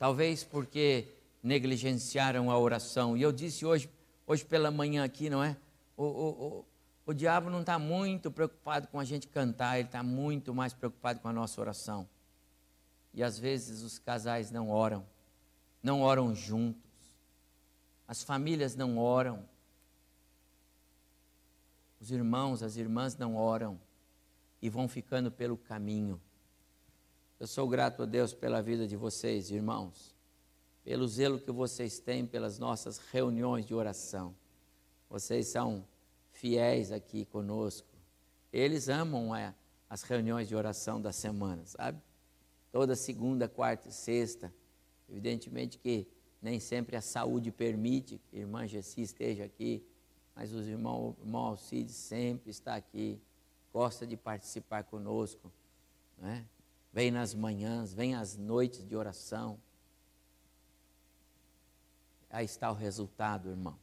talvez 0.00 0.42
porque 0.42 1.06
negligenciaram 1.42 2.50
a 2.50 2.58
oração. 2.58 3.18
E 3.18 3.20
eu 3.20 3.30
disse 3.30 3.66
hoje, 3.66 3.90
hoje 4.26 4.42
pela 4.46 4.70
manhã 4.70 5.04
aqui, 5.04 5.28
não 5.28 5.44
é? 5.44 5.54
O, 5.94 6.04
o, 6.04 6.28
o, 6.46 6.64
o 7.04 7.12
diabo 7.12 7.50
não 7.50 7.60
está 7.60 7.78
muito 7.78 8.30
preocupado 8.30 8.88
com 8.88 8.98
a 8.98 9.04
gente 9.04 9.28
cantar, 9.28 9.78
ele 9.78 9.88
está 9.88 10.02
muito 10.02 10.54
mais 10.54 10.72
preocupado 10.72 11.20
com 11.20 11.28
a 11.28 11.32
nossa 11.34 11.60
oração. 11.60 12.08
E 13.12 13.22
às 13.22 13.38
vezes 13.38 13.82
os 13.82 13.98
casais 13.98 14.50
não 14.50 14.70
oram, 14.70 15.04
não 15.82 16.00
oram 16.00 16.34
juntos, 16.34 16.80
as 18.08 18.22
famílias 18.22 18.74
não 18.74 18.96
oram, 18.96 19.46
os 22.00 22.10
irmãos, 22.10 22.62
as 22.62 22.76
irmãs 22.76 23.18
não 23.18 23.36
oram 23.36 23.78
e 24.62 24.70
vão 24.70 24.88
ficando 24.88 25.30
pelo 25.30 25.58
caminho. 25.58 26.18
Eu 27.40 27.46
sou 27.46 27.66
grato 27.66 28.02
a 28.02 28.04
Deus 28.04 28.34
pela 28.34 28.60
vida 28.60 28.86
de 28.86 28.96
vocês, 28.96 29.50
irmãos, 29.50 30.14
pelo 30.84 31.08
zelo 31.08 31.40
que 31.40 31.50
vocês 31.50 31.98
têm 31.98 32.26
pelas 32.26 32.58
nossas 32.58 32.98
reuniões 32.98 33.64
de 33.64 33.74
oração. 33.74 34.36
Vocês 35.08 35.46
são 35.46 35.86
fiéis 36.32 36.92
aqui 36.92 37.24
conosco. 37.24 37.88
Eles 38.52 38.90
amam 38.90 39.34
é, 39.34 39.54
as 39.88 40.02
reuniões 40.02 40.48
de 40.48 40.54
oração 40.54 41.00
da 41.00 41.12
semana, 41.12 41.64
sabe? 41.64 41.98
Toda 42.70 42.94
segunda, 42.94 43.48
quarta 43.48 43.88
e 43.88 43.92
sexta. 43.92 44.52
Evidentemente 45.08 45.78
que 45.78 46.06
nem 46.42 46.60
sempre 46.60 46.94
a 46.94 47.00
saúde 47.00 47.50
permite 47.50 48.20
que 48.28 48.36
a 48.36 48.40
irmã 48.40 48.66
Jessi 48.66 49.00
esteja 49.00 49.46
aqui, 49.46 49.82
mas 50.36 50.52
o 50.52 50.60
irmão, 50.60 51.16
irmão 51.18 51.46
Alcides 51.46 51.96
sempre 51.96 52.50
está 52.50 52.74
aqui, 52.74 53.18
gosta 53.72 54.06
de 54.06 54.14
participar 54.14 54.84
conosco, 54.84 55.50
não 56.18 56.28
é? 56.28 56.44
Vem 56.92 57.10
nas 57.10 57.34
manhãs, 57.34 57.92
vem 57.92 58.14
às 58.14 58.36
noites 58.36 58.84
de 58.84 58.96
oração. 58.96 59.58
Aí 62.28 62.44
está 62.44 62.70
o 62.70 62.74
resultado, 62.74 63.50
irmão. 63.50 63.78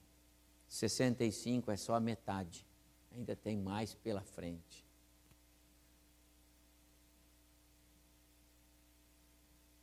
65 0.68 1.72
é 1.72 1.78
só 1.78 1.96
a 1.96 2.00
metade, 2.00 2.66
ainda 3.12 3.36
tem 3.36 3.58
mais 3.58 3.94
pela 3.96 4.22
frente. 4.22 4.86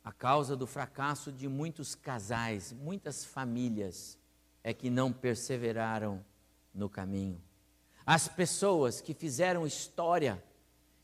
A 0.03 0.11
causa 0.11 0.55
do 0.55 0.67
fracasso 0.67 1.31
de 1.31 1.47
muitos 1.47 1.95
casais, 1.95 2.71
muitas 2.71 3.25
famílias, 3.25 4.19
é 4.63 4.71
que 4.71 4.87
não 4.87 5.11
perseveraram 5.11 6.23
no 6.73 6.87
caminho. 6.87 7.41
As 8.05 8.27
pessoas 8.27 9.01
que 9.01 9.15
fizeram 9.15 9.65
história, 9.65 10.43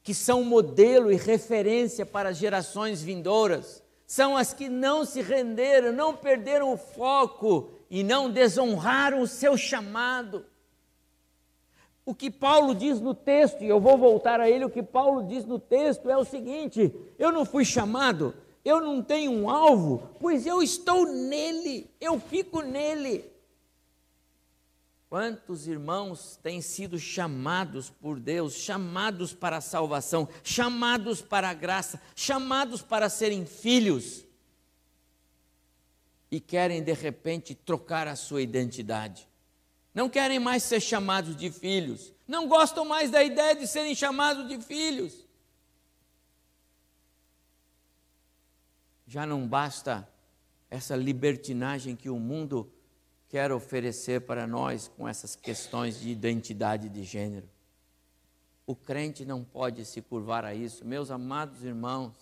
que 0.03 0.13
são 0.13 0.43
modelo 0.43 1.11
e 1.11 1.15
referência 1.15 2.05
para 2.05 2.29
as 2.29 2.37
gerações 2.37 3.01
vindouras, 3.01 3.83
são 4.05 4.35
as 4.35 4.53
que 4.53 4.67
não 4.67 5.05
se 5.05 5.21
renderam, 5.21 5.93
não 5.93 6.15
perderam 6.15 6.73
o 6.73 6.77
foco 6.77 7.71
e 7.89 8.03
não 8.03 8.29
desonraram 8.29 9.21
o 9.21 9.27
seu 9.27 9.55
chamado. 9.55 10.45
O 12.05 12.13
que 12.13 12.29
Paulo 12.29 12.73
diz 12.73 12.99
no 12.99 13.13
texto, 13.13 13.63
e 13.63 13.69
eu 13.69 13.79
vou 13.79 13.97
voltar 13.97 14.41
a 14.41 14.49
ele, 14.49 14.65
o 14.65 14.69
que 14.69 14.83
Paulo 14.83 15.23
diz 15.23 15.45
no 15.45 15.59
texto 15.59 16.09
é 16.09 16.17
o 16.17 16.25
seguinte: 16.25 16.93
eu 17.17 17.31
não 17.31 17.45
fui 17.45 17.63
chamado, 17.63 18.33
eu 18.65 18.81
não 18.81 19.01
tenho 19.01 19.31
um 19.31 19.49
alvo, 19.49 20.09
pois 20.19 20.45
eu 20.45 20.61
estou 20.61 21.05
nele, 21.05 21.89
eu 22.01 22.19
fico 22.19 22.61
nele. 22.61 23.30
Quantos 25.11 25.67
irmãos 25.67 26.39
têm 26.41 26.61
sido 26.61 26.97
chamados 26.97 27.89
por 27.89 28.17
Deus, 28.17 28.53
chamados 28.53 29.33
para 29.33 29.57
a 29.57 29.61
salvação, 29.61 30.25
chamados 30.41 31.21
para 31.21 31.49
a 31.49 31.53
graça, 31.53 32.01
chamados 32.15 32.81
para 32.81 33.09
serem 33.09 33.45
filhos, 33.45 34.23
e 36.31 36.39
querem 36.39 36.81
de 36.81 36.93
repente 36.93 37.53
trocar 37.53 38.07
a 38.07 38.15
sua 38.15 38.41
identidade. 38.41 39.27
Não 39.93 40.07
querem 40.07 40.39
mais 40.39 40.63
ser 40.63 40.79
chamados 40.79 41.35
de 41.35 41.51
filhos, 41.51 42.13
não 42.25 42.47
gostam 42.47 42.85
mais 42.85 43.11
da 43.11 43.21
ideia 43.21 43.53
de 43.53 43.67
serem 43.67 43.93
chamados 43.93 44.47
de 44.47 44.61
filhos. 44.61 45.27
Já 49.05 49.25
não 49.25 49.45
basta 49.45 50.07
essa 50.69 50.95
libertinagem 50.95 51.97
que 51.97 52.09
o 52.09 52.17
mundo 52.17 52.71
quer 53.31 53.49
oferecer 53.49 54.19
para 54.21 54.45
nós 54.45 54.89
com 54.89 55.07
essas 55.07 55.37
questões 55.37 55.97
de 56.01 56.09
identidade 56.09 56.89
de 56.89 57.01
gênero. 57.01 57.49
O 58.67 58.75
crente 58.75 59.23
não 59.23 59.41
pode 59.41 59.85
se 59.85 60.01
curvar 60.01 60.43
a 60.43 60.53
isso, 60.53 60.83
meus 60.83 61.09
amados 61.09 61.63
irmãos. 61.63 62.13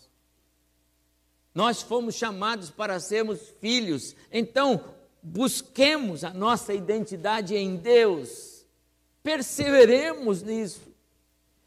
Nós 1.54 1.82
fomos 1.82 2.14
chamados 2.14 2.70
para 2.70 3.00
sermos 3.00 3.40
filhos, 3.60 4.16
então 4.32 4.94
busquemos 5.22 6.24
a 6.24 6.32
nossa 6.32 6.76
identidade 6.76 7.56
em 7.56 7.76
Deus, 7.76 8.64
perseveremos 9.24 10.44
nisso. 10.44 10.88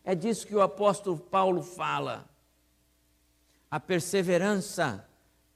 É 0.05 0.15
disso 0.15 0.47
que 0.47 0.55
o 0.55 0.63
apóstolo 0.63 1.19
Paulo 1.19 1.63
fala. 1.63 2.31
A 3.69 3.81
perseverança 3.81 5.05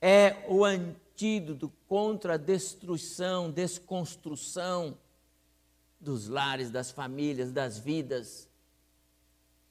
é 0.00 0.44
o 0.48 0.64
antigo 0.64 1.05
antídoto 1.16 1.72
contra 1.88 2.34
a 2.34 2.36
destruição, 2.36 3.50
desconstrução 3.50 4.98
dos 5.98 6.28
lares, 6.28 6.70
das 6.70 6.90
famílias, 6.90 7.50
das 7.50 7.78
vidas, 7.78 8.46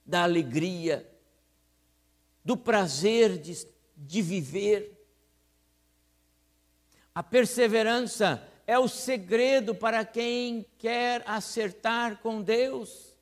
da 0.04 0.24
alegria, 0.24 1.08
do 2.44 2.56
prazer 2.56 3.38
de, 3.38 3.64
de 3.96 4.22
viver. 4.22 4.92
A 7.14 7.22
perseverança 7.22 8.42
é 8.66 8.76
o 8.76 8.88
segredo 8.88 9.72
para 9.72 10.04
quem 10.04 10.66
quer 10.78 11.22
acertar 11.26 12.18
com 12.18 12.42
Deus. 12.42 13.14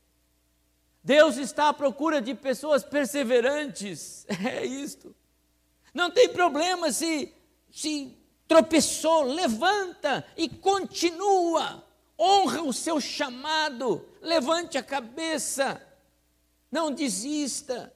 Deus 1.02 1.37
está 1.37 1.68
à 1.68 1.74
procura 1.74 2.22
de 2.22 2.34
pessoas 2.34 2.82
perseverantes, 2.82 4.24
é 4.42 4.64
isto. 4.64 5.14
Não 5.92 6.10
tem 6.10 6.30
problema 6.30 6.90
se 6.90 7.32
se 7.74 8.16
tropeçou, 8.46 9.24
levanta 9.24 10.24
e 10.37 10.48
continua. 10.48 11.84
Honra 12.16 12.62
o 12.62 12.72
seu 12.72 13.00
chamado, 13.00 14.06
levante 14.22 14.78
a 14.78 14.82
cabeça, 14.82 15.82
não 16.70 16.92
desista. 16.92 17.92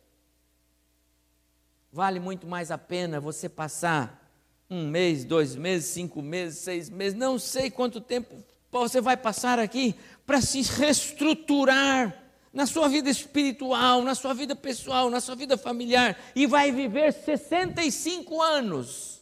Vale 1.92 2.18
muito 2.18 2.44
mais 2.44 2.72
a 2.72 2.76
pena 2.76 3.20
você 3.20 3.48
passar 3.48 4.28
um 4.68 4.88
mês, 4.88 5.24
dois 5.24 5.54
meses, 5.54 5.90
cinco 5.90 6.20
meses, 6.20 6.58
seis 6.58 6.90
meses, 6.90 7.16
não 7.16 7.38
sei 7.38 7.70
quanto 7.70 8.00
tempo 8.00 8.34
você 8.72 9.00
vai 9.00 9.16
passar 9.16 9.60
aqui 9.60 9.94
para 10.26 10.40
se 10.40 10.60
reestruturar 10.60 12.20
na 12.52 12.66
sua 12.66 12.88
vida 12.88 13.08
espiritual, 13.08 14.02
na 14.02 14.16
sua 14.16 14.34
vida 14.34 14.56
pessoal, 14.56 15.08
na 15.08 15.20
sua 15.20 15.36
vida 15.36 15.56
familiar 15.56 16.18
e 16.34 16.48
vai 16.48 16.72
viver 16.72 17.12
65 17.12 18.42
anos 18.42 19.17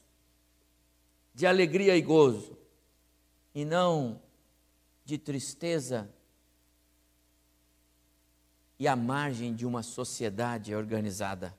de 1.37 1.47
alegria 1.47 1.95
e 1.95 2.01
gozo, 2.01 2.57
e 3.55 3.63
não 3.63 4.23
de 5.05 5.19
tristeza 5.19 6.11
e 8.79 8.89
à 8.89 8.97
margem 8.97 9.55
de 9.55 9.67
uma 9.67 9.83
sociedade 9.83 10.75
organizada, 10.75 11.55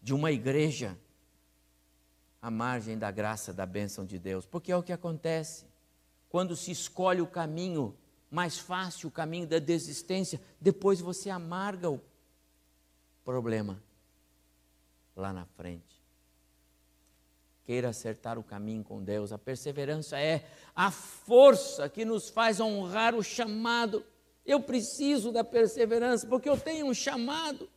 de 0.00 0.14
uma 0.14 0.32
igreja, 0.32 0.98
à 2.40 2.50
margem 2.50 2.96
da 2.96 3.10
graça, 3.10 3.52
da 3.52 3.66
bênção 3.66 4.06
de 4.06 4.18
Deus. 4.18 4.46
Porque 4.46 4.72
é 4.72 4.76
o 4.76 4.82
que 4.82 4.94
acontece 4.94 5.66
quando 6.30 6.56
se 6.56 6.70
escolhe 6.70 7.20
o 7.20 7.26
caminho 7.26 7.94
mais 8.30 8.58
fácil, 8.58 9.10
o 9.10 9.12
caminho 9.12 9.46
da 9.46 9.58
desistência, 9.58 10.40
depois 10.58 11.02
você 11.02 11.28
amarga 11.28 11.90
o 11.90 12.00
problema 13.26 13.78
lá 15.14 15.34
na 15.34 15.44
frente 15.44 15.97
queira 17.68 17.90
acertar 17.90 18.38
o 18.38 18.42
caminho 18.42 18.82
com 18.82 19.04
Deus. 19.04 19.30
A 19.30 19.36
perseverança 19.36 20.18
é 20.18 20.46
a 20.74 20.90
força 20.90 21.86
que 21.86 22.02
nos 22.02 22.30
faz 22.30 22.60
honrar 22.60 23.14
o 23.14 23.22
chamado. 23.22 24.02
Eu 24.46 24.58
preciso 24.58 25.30
da 25.30 25.44
perseverança 25.44 26.26
porque 26.26 26.48
eu 26.48 26.56
tenho 26.56 26.86
um 26.86 26.94
chamado. 26.94 27.68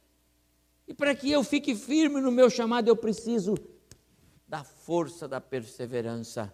E 0.87 0.93
para 0.93 1.13
que 1.13 1.29
eu 1.29 1.43
fique 1.43 1.75
firme 1.75 2.21
no 2.21 2.31
meu 2.31 2.49
chamado, 2.49 2.87
eu 2.87 2.95
preciso 2.95 3.57
da 4.47 4.63
força 4.63 5.27
da 5.27 5.41
perseverança. 5.41 6.53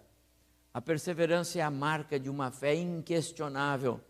A 0.74 0.80
perseverança 0.80 1.60
é 1.60 1.62
a 1.62 1.70
marca 1.70 2.18
de 2.18 2.28
uma 2.28 2.50
fé 2.50 2.74
inquestionável. 2.74 4.00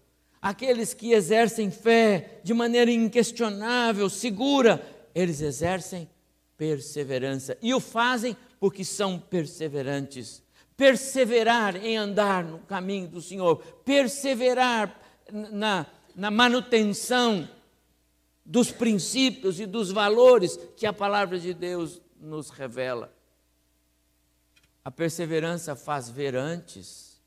Aqueles 0.41 0.95
que 0.95 1.13
exercem 1.13 1.71
fé 1.71 2.41
de 2.43 2.55
maneira 2.55 2.91
inquestionável, 2.91 4.09
segura, 4.09 4.83
eles 5.15 5.43
exercem 5.43 6.09
perseverança 6.57 7.59
e 7.61 7.75
o 7.75 7.79
fazem 7.79 8.35
porque 8.59 8.85
são 8.85 9.19
perseverantes. 9.19 10.43
Perseverar 10.77 11.77
em 11.77 11.97
andar 11.97 12.45
no 12.45 12.61
caminho 12.61 13.09
do 13.09 13.21
Senhor, 13.21 13.57
perseverar 13.85 15.01
na, 15.33 15.87
na 16.15 16.31
manutenção 16.31 17.49
dos 18.45 18.71
princípios 18.71 19.61
e 19.61 19.67
dos 19.67 19.91
valores 19.91 20.59
que 20.77 20.87
a 20.87 20.93
palavra 20.93 21.39
de 21.39 21.53
Deus 21.53 22.01
nos 22.21 22.51
revela. 22.51 23.13
A 24.85 24.91
perseverança 24.91 25.77
faz 25.77 26.09
ver 26.09 26.35
antes 26.35 27.21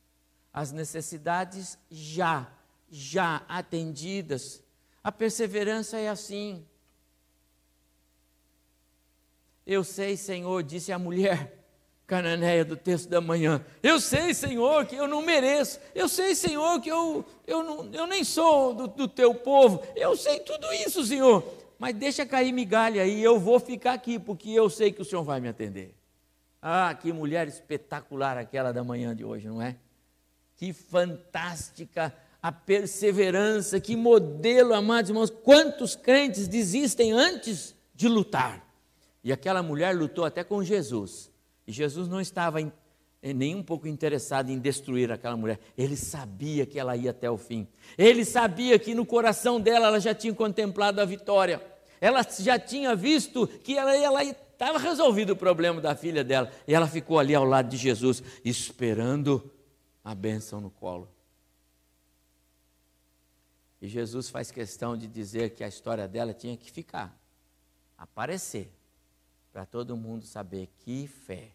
as 0.54 0.72
necessidades 0.72 1.78
já, 1.89 2.52
já 2.89 3.44
atendidas. 3.48 4.63
A 5.04 5.12
perseverança 5.12 5.98
é 5.98 6.10
assim. 6.10 6.65
Eu 9.65 9.84
sei, 9.84 10.17
Senhor, 10.17 10.63
disse 10.63 10.91
a 10.91 11.00
mulher 11.00 11.62
cananeia 12.12 12.65
do 12.65 12.76
texto 12.76 13.08
da 13.08 13.21
manhã. 13.21 13.63
Eu 13.82 13.97
sei, 13.97 14.34
Senhor, 14.34 14.86
que 14.86 14.97
eu 14.97 15.08
não 15.08 15.21
mereço. 15.21 15.80
Eu 15.95 16.10
sei, 16.10 16.36
Senhor, 16.36 16.82
que 16.82 16.89
eu, 16.89 17.24
eu, 17.47 17.63
não, 17.63 17.89
eu 17.93 18.06
nem 18.06 18.21
sou 18.21 18.74
do, 18.74 18.88
do 18.88 19.08
teu 19.08 19.34
povo. 19.34 19.82
Eu 19.95 20.17
sei 20.17 20.41
tudo 20.41 20.74
isso, 20.74 21.06
Senhor. 21.06 21.41
Mas 21.80 21.95
deixa 21.95 22.26
cair 22.26 22.52
migalha 22.52 23.02
aí, 23.02 23.24
eu 23.24 23.39
vou 23.39 23.62
ficar 23.62 23.93
aqui, 23.93 24.19
porque 24.19 24.52
eu 24.52 24.69
sei 24.69 24.91
que 24.91 25.02
o 25.02 25.06
Senhor 25.06 25.24
vai 25.24 25.39
me 25.39 25.47
atender. 25.47 25.95
Ah, 26.62 26.93
que 26.93 27.13
mulher 27.13 27.47
espetacular 27.47 28.38
aquela 28.38 28.74
da 28.74 28.84
manhã 28.84 29.15
de 29.15 29.24
hoje, 29.24 29.47
não 29.47 29.62
é? 29.62 29.78
Que 30.58 30.74
fantástica 30.74 32.13
a 32.43 32.52
perseverança, 32.52 33.80
que 33.80 33.95
modelo, 33.95 34.74
amados 34.74 35.10
irmãos. 35.10 35.30
Quantos 35.30 35.95
crentes 35.95 36.47
desistem 36.47 37.13
antes 37.13 37.74
de 37.95 38.10
lutar? 38.10 38.71
E 39.24 39.32
aquela 39.32 39.62
mulher 39.62 39.96
lutou 39.96 40.26
até 40.26 40.44
com 40.44 40.64
Jesus. 40.64 41.32
E 41.68 41.72
Jesus 41.72 42.08
não 42.08 42.20
estava 42.20 42.60
em, 42.60 42.72
nem 43.22 43.56
um 43.56 43.64
pouco 43.64 43.88
interessado 43.88 44.50
em 44.50 44.58
destruir 44.58 45.12
aquela 45.12 45.38
mulher. 45.38 45.60
Ele 45.78 45.96
sabia 45.96 46.66
que 46.66 46.80
ela 46.80 46.96
ia 46.96 47.12
até 47.12 47.30
o 47.30 47.38
fim. 47.38 47.68
Ele 47.98 48.26
sabia 48.26 48.80
que 48.80 48.96
no 48.96 49.06
coração 49.06 49.60
dela 49.60 49.88
ela 49.88 50.00
já 50.00 50.14
tinha 50.14 50.34
contemplado 50.34 51.00
a 51.00 51.06
vitória. 51.06 51.62
Ela 52.00 52.26
já 52.40 52.58
tinha 52.58 52.96
visto 52.96 53.48
que 53.48 53.78
ela 53.78 53.96
ia 53.96 54.10
estava 54.62 54.78
resolvido 54.78 55.32
o 55.32 55.36
problema 55.36 55.82
da 55.82 55.96
filha 55.96 56.24
dela. 56.24 56.52
E 56.68 56.74
ela 56.74 56.88
ficou 56.88 57.18
ali 57.18 57.34
ao 57.34 57.44
lado 57.44 57.68
de 57.70 57.78
Jesus, 57.78 58.22
esperando 58.46 59.52
a 60.04 60.14
bênção 60.14 60.62
no 60.62 60.70
colo. 60.70 61.10
E 63.82 63.88
Jesus 63.88 64.30
faz 64.30 64.52
questão 64.52 64.96
de 64.96 65.08
dizer 65.08 65.52
que 65.56 65.64
a 65.64 65.68
história 65.68 66.08
dela 66.08 66.32
tinha 66.32 66.56
que 66.56 66.72
ficar, 66.72 67.20
aparecer, 67.98 68.72
para 69.52 69.66
todo 69.66 69.98
mundo 69.98 70.26
saber 70.26 70.68
que 70.80 71.08
fé 71.08 71.54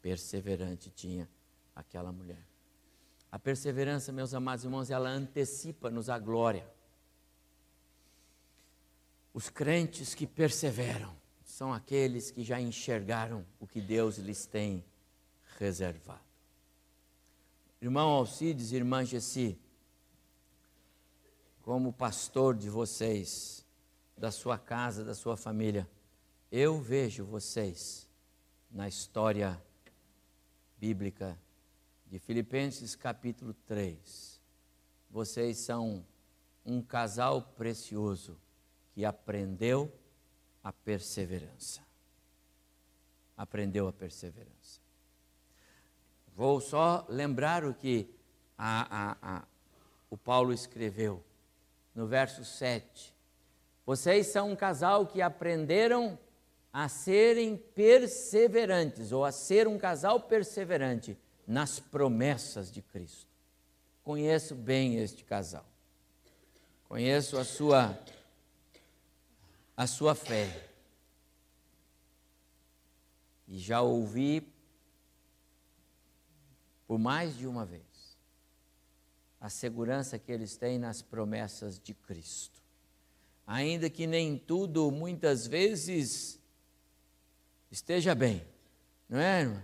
perseverante 0.00 0.90
tinha 0.90 1.28
aquela 1.74 2.12
mulher. 2.12 2.46
A 3.30 3.38
perseverança, 3.38 4.12
meus 4.12 4.32
amados 4.32 4.64
irmãos, 4.64 4.90
ela 4.90 5.10
antecipa-nos 5.10 6.08
a 6.08 6.18
glória. 6.18 6.66
Os 9.34 9.50
crentes 9.50 10.14
que 10.14 10.26
perseveram 10.26 11.14
são 11.44 11.72
aqueles 11.72 12.30
que 12.30 12.42
já 12.42 12.60
enxergaram 12.60 13.44
o 13.60 13.66
que 13.66 13.80
Deus 13.80 14.16
lhes 14.16 14.46
tem 14.46 14.84
reservado. 15.58 16.20
Irmão 17.80 18.08
Alcides, 18.10 18.72
irmã 18.72 19.04
Gessi, 19.04 19.58
como 21.62 21.92
pastor 21.92 22.56
de 22.56 22.70
vocês, 22.70 23.64
da 24.16 24.30
sua 24.30 24.58
casa, 24.58 25.04
da 25.04 25.14
sua 25.14 25.36
família, 25.36 25.88
eu 26.50 26.80
vejo 26.80 27.24
vocês 27.26 28.08
na 28.70 28.88
história 28.88 29.62
bíblica 30.78 31.38
de 32.06 32.18
Filipenses 32.18 32.96
capítulo 32.96 33.52
3. 33.66 34.40
Vocês 35.10 35.58
são 35.58 36.04
um 36.64 36.80
casal 36.80 37.42
precioso 37.42 38.38
que 38.92 39.04
aprendeu 39.04 39.92
a 40.64 40.72
perseverança. 40.72 41.82
Aprendeu 43.36 43.86
a 43.86 43.92
perseverança. 43.92 44.80
Vou 46.34 46.60
só 46.60 47.04
lembrar 47.10 47.64
o 47.64 47.74
que 47.74 48.08
a, 48.56 49.10
a, 49.10 49.36
a, 49.36 49.44
o 50.08 50.16
Paulo 50.16 50.52
escreveu 50.52 51.22
no 51.94 52.06
verso 52.06 52.42
7. 52.42 53.14
Vocês 53.84 54.28
são 54.28 54.52
um 54.52 54.56
casal 54.56 55.06
que 55.06 55.20
aprenderam 55.20 56.18
a 56.72 56.88
serem 56.88 57.56
perseverantes, 57.56 59.12
ou 59.12 59.24
a 59.24 59.32
ser 59.32 59.66
um 59.66 59.78
casal 59.78 60.20
perseverante 60.20 61.16
nas 61.46 61.80
promessas 61.80 62.70
de 62.70 62.82
Cristo. 62.82 63.26
Conheço 64.04 64.54
bem 64.54 64.96
este 64.96 65.24
casal. 65.24 65.66
Conheço 66.88 67.36
a 67.38 67.44
sua 67.44 67.98
a 69.76 69.86
sua 69.86 70.14
fé. 70.14 70.68
E 73.46 73.58
já 73.58 73.80
ouvi 73.80 74.52
por 76.86 76.98
mais 76.98 77.36
de 77.36 77.46
uma 77.46 77.64
vez 77.64 77.82
a 79.40 79.48
segurança 79.48 80.18
que 80.18 80.32
eles 80.32 80.56
têm 80.56 80.78
nas 80.78 81.00
promessas 81.00 81.78
de 81.78 81.94
Cristo. 81.94 82.60
Ainda 83.46 83.88
que 83.88 84.06
nem 84.06 84.36
tudo, 84.36 84.90
muitas 84.90 85.46
vezes, 85.46 86.37
esteja 87.70 88.14
bem, 88.14 88.42
não 89.08 89.18
é, 89.18 89.42
irmã? 89.42 89.62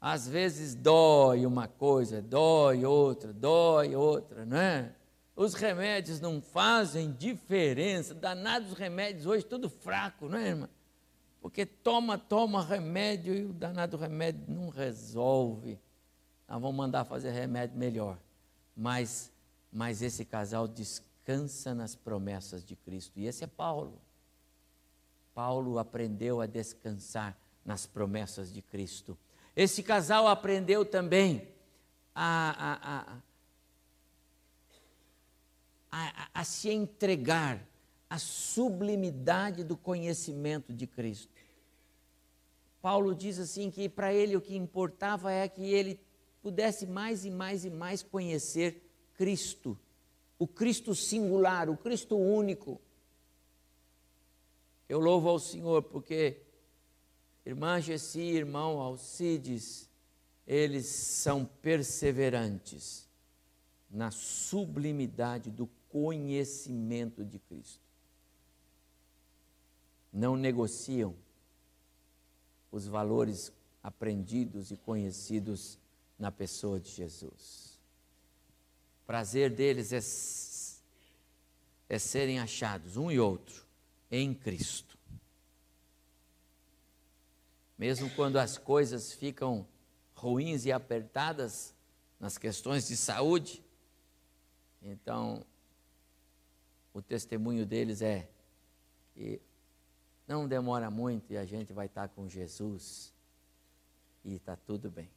Às 0.00 0.28
vezes 0.28 0.74
dói 0.74 1.44
uma 1.44 1.66
coisa, 1.66 2.22
dói 2.22 2.84
outra, 2.84 3.32
dói 3.32 3.96
outra, 3.96 4.46
não 4.46 4.56
é? 4.56 4.94
Os 5.34 5.54
remédios 5.54 6.20
não 6.20 6.40
fazem 6.40 7.12
diferença, 7.12 8.14
danados 8.14 8.72
remédios 8.72 9.26
hoje, 9.26 9.44
tudo 9.44 9.68
fraco, 9.68 10.28
não 10.28 10.38
é, 10.38 10.48
irmã? 10.48 10.68
Porque 11.40 11.64
toma, 11.64 12.18
toma 12.18 12.64
remédio 12.64 13.34
e 13.34 13.44
o 13.44 13.52
danado 13.52 13.96
remédio 13.96 14.44
não 14.48 14.68
resolve. 14.68 15.78
Nós 16.48 16.60
vamos 16.60 16.76
mandar 16.76 17.04
fazer 17.04 17.30
remédio 17.30 17.76
melhor 17.78 18.18
mas, 18.78 19.32
mas 19.72 20.00
esse 20.02 20.24
casal 20.24 20.68
descansa 20.68 21.74
nas 21.74 21.96
promessas 21.96 22.64
de 22.64 22.76
Cristo. 22.76 23.18
E 23.18 23.26
esse 23.26 23.42
é 23.42 23.46
Paulo. 23.48 24.00
Paulo 25.38 25.78
aprendeu 25.78 26.40
a 26.40 26.46
descansar 26.46 27.38
nas 27.64 27.86
promessas 27.86 28.52
de 28.52 28.60
Cristo. 28.60 29.16
Esse 29.54 29.84
casal 29.84 30.26
aprendeu 30.26 30.84
também 30.84 31.46
a, 32.12 33.20
a, 35.92 36.02
a, 36.02 36.28
a, 36.34 36.42
se 36.42 36.70
entregar 36.70 37.64
à 38.10 38.18
sublimidade 38.18 39.62
do 39.62 39.76
conhecimento 39.76 40.72
de 40.72 40.88
Cristo. 40.88 41.32
Paulo 42.82 43.14
diz 43.14 43.38
assim 43.38 43.70
que 43.70 43.88
para 43.88 44.12
ele 44.12 44.36
o 44.36 44.40
que 44.40 44.56
importava 44.56 45.30
é 45.30 45.48
que 45.48 45.62
ele 45.72 46.00
pudesse 46.42 46.84
mais 46.84 47.24
e 47.24 47.30
mais 47.30 47.64
e 47.64 47.70
mais 47.70 48.02
conhecer 48.02 48.90
Cristo, 49.14 49.78
o 50.36 50.48
Cristo 50.48 50.96
singular, 50.96 51.70
o 51.70 51.76
Cristo 51.76 52.16
único. 52.16 52.80
Eu 54.88 55.00
louvo 55.00 55.28
ao 55.28 55.38
Senhor 55.38 55.82
porque 55.82 56.40
irmã 57.44 57.80
Gessi, 57.80 58.20
irmão 58.20 58.80
Alcides, 58.80 59.88
eles 60.46 60.86
são 60.86 61.44
perseverantes 61.44 63.06
na 63.90 64.10
sublimidade 64.10 65.50
do 65.50 65.66
conhecimento 65.90 67.24
de 67.24 67.38
Cristo. 67.38 67.82
Não 70.12 70.36
negociam 70.36 71.14
os 72.72 72.86
valores 72.86 73.52
aprendidos 73.82 74.70
e 74.70 74.76
conhecidos 74.76 75.78
na 76.18 76.32
pessoa 76.32 76.80
de 76.80 76.90
Jesus. 76.90 77.78
O 79.02 79.06
prazer 79.06 79.50
deles 79.50 79.92
é, 79.92 81.94
é 81.94 81.98
serem 81.98 82.38
achados, 82.38 82.96
um 82.96 83.10
e 83.10 83.18
outro, 83.18 83.67
em 84.10 84.34
Cristo. 84.34 84.98
Mesmo 87.76 88.10
quando 88.10 88.36
as 88.38 88.58
coisas 88.58 89.12
ficam 89.12 89.66
ruins 90.14 90.64
e 90.64 90.72
apertadas 90.72 91.74
nas 92.18 92.36
questões 92.36 92.88
de 92.88 92.96
saúde, 92.96 93.64
então 94.82 95.44
o 96.92 97.00
testemunho 97.00 97.64
deles 97.64 98.02
é 98.02 98.28
que 99.14 99.40
não 100.26 100.48
demora 100.48 100.90
muito 100.90 101.32
e 101.32 101.36
a 101.36 101.44
gente 101.44 101.72
vai 101.72 101.86
estar 101.86 102.08
com 102.08 102.28
Jesus 102.28 103.14
e 104.24 104.34
está 104.34 104.56
tudo 104.56 104.90
bem 104.90 105.08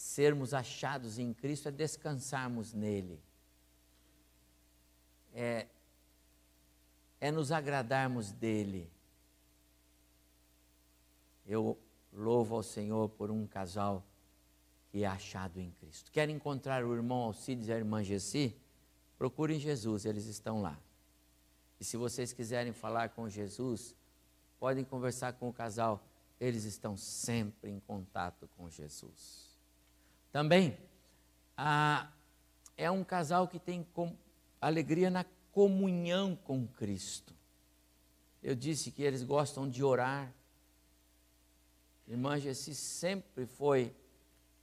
sermos 0.00 0.54
achados 0.54 1.18
em 1.18 1.34
Cristo 1.34 1.68
é 1.68 1.70
descansarmos 1.70 2.72
nele. 2.72 3.20
É, 5.34 5.66
é 7.20 7.30
nos 7.30 7.52
agradarmos 7.52 8.32
dele. 8.32 8.90
Eu 11.46 11.78
louvo 12.12 12.56
ao 12.56 12.62
Senhor 12.62 13.08
por 13.10 13.30
um 13.30 13.46
casal 13.46 14.04
que 14.90 15.04
é 15.04 15.06
achado 15.06 15.60
em 15.60 15.70
Cristo. 15.72 16.10
Quer 16.10 16.28
encontrar 16.28 16.84
o 16.84 16.94
irmão 16.94 17.18
Alcides 17.24 17.68
e 17.68 17.72
a 17.72 17.76
irmã 17.76 18.02
Gessi? 18.02 18.56
Procurem 19.18 19.60
Jesus, 19.60 20.04
eles 20.04 20.26
estão 20.26 20.62
lá. 20.62 20.78
E 21.78 21.84
se 21.84 21.96
vocês 21.96 22.32
quiserem 22.32 22.72
falar 22.72 23.10
com 23.10 23.28
Jesus, 23.28 23.94
podem 24.58 24.84
conversar 24.84 25.34
com 25.34 25.48
o 25.48 25.52
casal, 25.52 26.02
eles 26.40 26.64
estão 26.64 26.96
sempre 26.96 27.70
em 27.70 27.78
contato 27.80 28.48
com 28.56 28.68
Jesus. 28.68 29.58
Também 30.32 30.76
ah, 31.56 32.10
é 32.76 32.90
um 32.90 33.04
casal 33.04 33.46
que 33.46 33.58
tem 33.58 33.86
alegria 34.60 35.10
na 35.10 35.24
comunhão 35.52 36.36
com 36.36 36.66
Cristo. 36.66 37.34
Eu 38.42 38.54
disse 38.54 38.90
que 38.90 39.02
eles 39.02 39.22
gostam 39.22 39.68
de 39.68 39.84
orar. 39.84 40.32
Irmã 42.08 42.38
Jessi 42.38 42.74
sempre 42.74 43.46
foi 43.46 43.94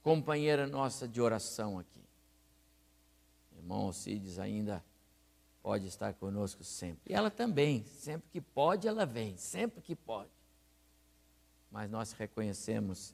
companheira 0.01 0.65
nossa 0.65 1.07
de 1.07 1.21
oração 1.21 1.77
aqui. 1.79 2.01
Irmão 3.55 3.87
Alcides 3.87 4.39
ainda 4.39 4.83
pode 5.61 5.85
estar 5.87 6.13
conosco 6.13 6.63
sempre. 6.63 7.11
E 7.11 7.13
ela 7.13 7.29
também, 7.29 7.83
sempre 7.85 8.29
que 8.29 8.39
pode, 8.39 8.87
ela 8.87 9.05
vem, 9.05 9.35
sempre 9.37 9.81
que 9.81 9.95
pode. 9.95 10.31
Mas 11.69 11.89
nós 11.89 12.13
reconhecemos 12.13 13.13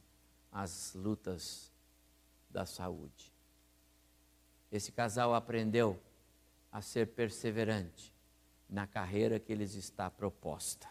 as 0.52 0.94
lutas 0.94 1.72
da 2.50 2.66
saúde. 2.66 3.34
Esse 4.72 4.92
casal 4.92 5.34
aprendeu 5.34 6.00
a 6.74 6.82
ser 6.82 7.10
perseverante 7.10 8.12
na 8.68 8.88
carreira 8.88 9.40
que 9.40 9.54
lhes 9.54 9.76
está 9.76 10.10
proposta. 10.10 10.88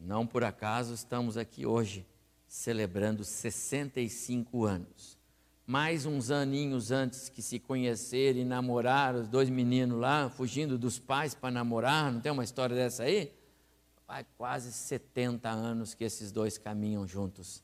Não 0.00 0.24
por 0.24 0.44
acaso 0.44 0.94
estamos 0.94 1.36
aqui 1.36 1.66
hoje 1.66 2.06
celebrando 2.46 3.24
65 3.24 4.64
anos. 4.64 5.18
Mais 5.66 6.06
uns 6.06 6.30
aninhos 6.30 6.92
antes 6.92 7.28
que 7.28 7.42
se 7.42 7.58
conhecerem 7.58 8.42
e 8.42 8.44
namorar, 8.44 9.16
os 9.16 9.28
dois 9.28 9.50
meninos 9.50 9.98
lá, 9.98 10.30
fugindo 10.30 10.78
dos 10.78 11.00
pais 11.00 11.34
para 11.34 11.50
namorar, 11.50 12.12
não 12.12 12.20
tem 12.20 12.30
uma 12.30 12.44
história 12.44 12.76
dessa 12.76 13.02
aí? 13.02 13.34
Faz 14.06 14.24
quase 14.38 14.72
70 14.72 15.50
anos 15.50 15.94
que 15.94 16.04
esses 16.04 16.30
dois 16.30 16.56
caminham 16.56 17.06
juntos. 17.08 17.62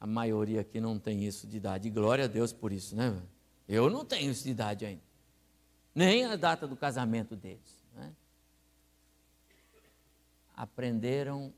A 0.00 0.08
maioria 0.08 0.62
aqui 0.62 0.80
não 0.80 0.98
tem 0.98 1.24
isso 1.24 1.46
de 1.46 1.56
idade. 1.56 1.88
Glória 1.88 2.24
a 2.24 2.28
Deus 2.28 2.52
por 2.52 2.72
isso, 2.72 2.96
né? 2.96 3.16
Eu 3.68 3.88
não 3.88 4.04
tenho 4.04 4.32
isso 4.32 4.42
de 4.42 4.50
idade 4.50 4.84
ainda. 4.84 5.09
Nem 5.94 6.24
a 6.24 6.36
data 6.36 6.66
do 6.66 6.76
casamento 6.76 7.34
deles. 7.34 7.84
Né? 7.94 8.14
Aprenderam 10.56 11.52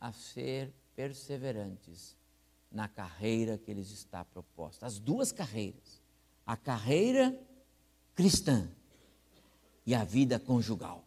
a 0.00 0.12
ser 0.12 0.72
perseverantes 0.94 2.16
na 2.70 2.88
carreira 2.88 3.56
que 3.56 3.72
lhes 3.72 3.90
está 3.90 4.24
proposta. 4.24 4.86
As 4.86 4.98
duas 4.98 5.32
carreiras. 5.32 6.02
A 6.46 6.56
carreira 6.56 7.38
cristã 8.14 8.68
e 9.86 9.94
a 9.94 10.04
vida 10.04 10.38
conjugal. 10.38 11.04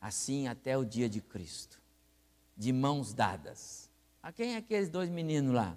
Assim 0.00 0.46
até 0.46 0.76
o 0.76 0.84
dia 0.84 1.08
de 1.08 1.20
Cristo, 1.20 1.80
de 2.56 2.72
mãos 2.72 3.12
dadas. 3.12 3.90
A 4.22 4.32
quem 4.32 4.54
é 4.54 4.56
aqueles 4.58 4.88
dois 4.88 5.08
meninos 5.08 5.54
lá? 5.54 5.76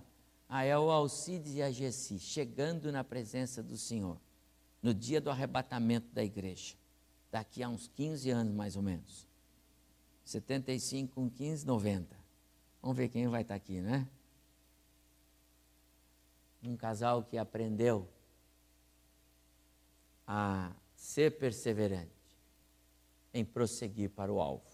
Ah, 0.49 0.63
é 0.63 0.77
o 0.77 0.89
Alcides 0.89 1.55
e 1.55 1.61
a 1.61 1.71
Gessi, 1.71 2.19
chegando 2.19 2.91
na 2.91 3.03
presença 3.03 3.61
do 3.61 3.77
Senhor, 3.77 4.17
no 4.81 4.93
dia 4.93 5.19
do 5.19 5.29
arrebatamento 5.29 6.07
da 6.13 6.23
igreja, 6.23 6.75
daqui 7.31 7.63
a 7.63 7.69
uns 7.69 7.87
15 7.87 8.29
anos 8.29 8.53
mais 8.53 8.75
ou 8.75 8.81
menos. 8.81 9.27
75 10.23 11.13
com 11.13 11.29
15, 11.29 11.65
90. 11.65 12.15
Vamos 12.81 12.97
ver 12.97 13.09
quem 13.09 13.27
vai 13.27 13.41
estar 13.41 13.55
aqui, 13.55 13.81
né? 13.81 14.07
Um 16.61 16.75
casal 16.75 17.23
que 17.23 17.37
aprendeu 17.37 18.09
a 20.25 20.73
ser 20.93 21.37
perseverante 21.37 22.11
em 23.33 23.45
prosseguir 23.45 24.09
para 24.09 24.31
o 24.31 24.41
alvo. 24.41 24.65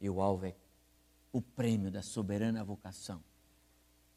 E 0.00 0.10
o 0.10 0.20
alvo 0.20 0.46
é 0.46 0.54
o 1.32 1.40
prêmio 1.40 1.90
da 1.90 2.02
soberana 2.02 2.62
vocação. 2.62 3.22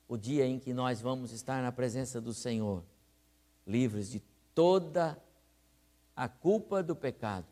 O 0.07 0.17
dia 0.17 0.45
em 0.45 0.59
que 0.59 0.73
nós 0.73 0.99
vamos 0.99 1.31
estar 1.31 1.61
na 1.61 1.71
presença 1.71 2.19
do 2.19 2.33
Senhor, 2.33 2.83
livres 3.65 4.09
de 4.09 4.19
toda 4.53 5.21
a 6.15 6.27
culpa 6.27 6.83
do 6.83 6.95
pecado, 6.95 7.45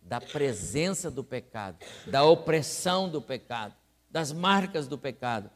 da 0.00 0.20
presença 0.20 1.10
do 1.10 1.24
pecado, 1.24 1.84
da 2.06 2.24
opressão 2.24 3.08
do 3.08 3.20
pecado, 3.20 3.74
das 4.10 4.32
marcas 4.32 4.86
do 4.86 4.96
pecado. 4.96 5.50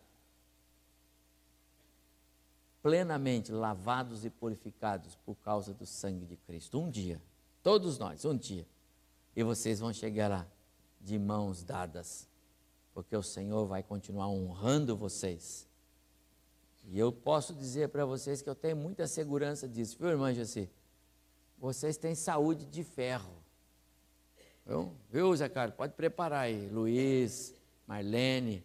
Plenamente 2.82 3.52
lavados 3.52 4.24
e 4.24 4.30
purificados 4.30 5.14
por 5.24 5.34
causa 5.36 5.74
do 5.74 5.84
sangue 5.86 6.24
de 6.24 6.36
Cristo. 6.36 6.80
Um 6.80 6.90
dia, 6.90 7.20
todos 7.62 7.98
nós, 7.98 8.24
um 8.24 8.36
dia 8.36 8.66
e 9.34 9.42
vocês 9.42 9.80
vão 9.80 9.92
chegar 9.92 10.28
lá 10.28 10.46
de 11.00 11.18
mãos 11.18 11.62
dadas, 11.62 12.28
porque 12.92 13.16
o 13.16 13.22
Senhor 13.22 13.66
vai 13.66 13.82
continuar 13.82 14.28
honrando 14.28 14.96
vocês. 14.96 15.66
E 16.84 16.98
eu 16.98 17.12
posso 17.12 17.54
dizer 17.54 17.88
para 17.88 18.04
vocês 18.04 18.42
que 18.42 18.50
eu 18.50 18.54
tenho 18.54 18.76
muita 18.76 19.06
segurança 19.06 19.68
disso, 19.68 19.96
viu, 19.98 20.08
irmã 20.08 20.34
Jacir? 20.34 20.68
Vocês 21.60 21.98
têm 21.98 22.14
saúde 22.14 22.64
de 22.64 22.82
ferro. 22.82 23.36
Viu, 24.64 24.96
viu 25.10 25.36
Zé 25.36 25.48
Carlos? 25.48 25.76
Pode 25.76 25.92
preparar 25.92 26.44
aí. 26.44 26.68
Luiz, 26.70 27.54
Marlene, 27.86 28.64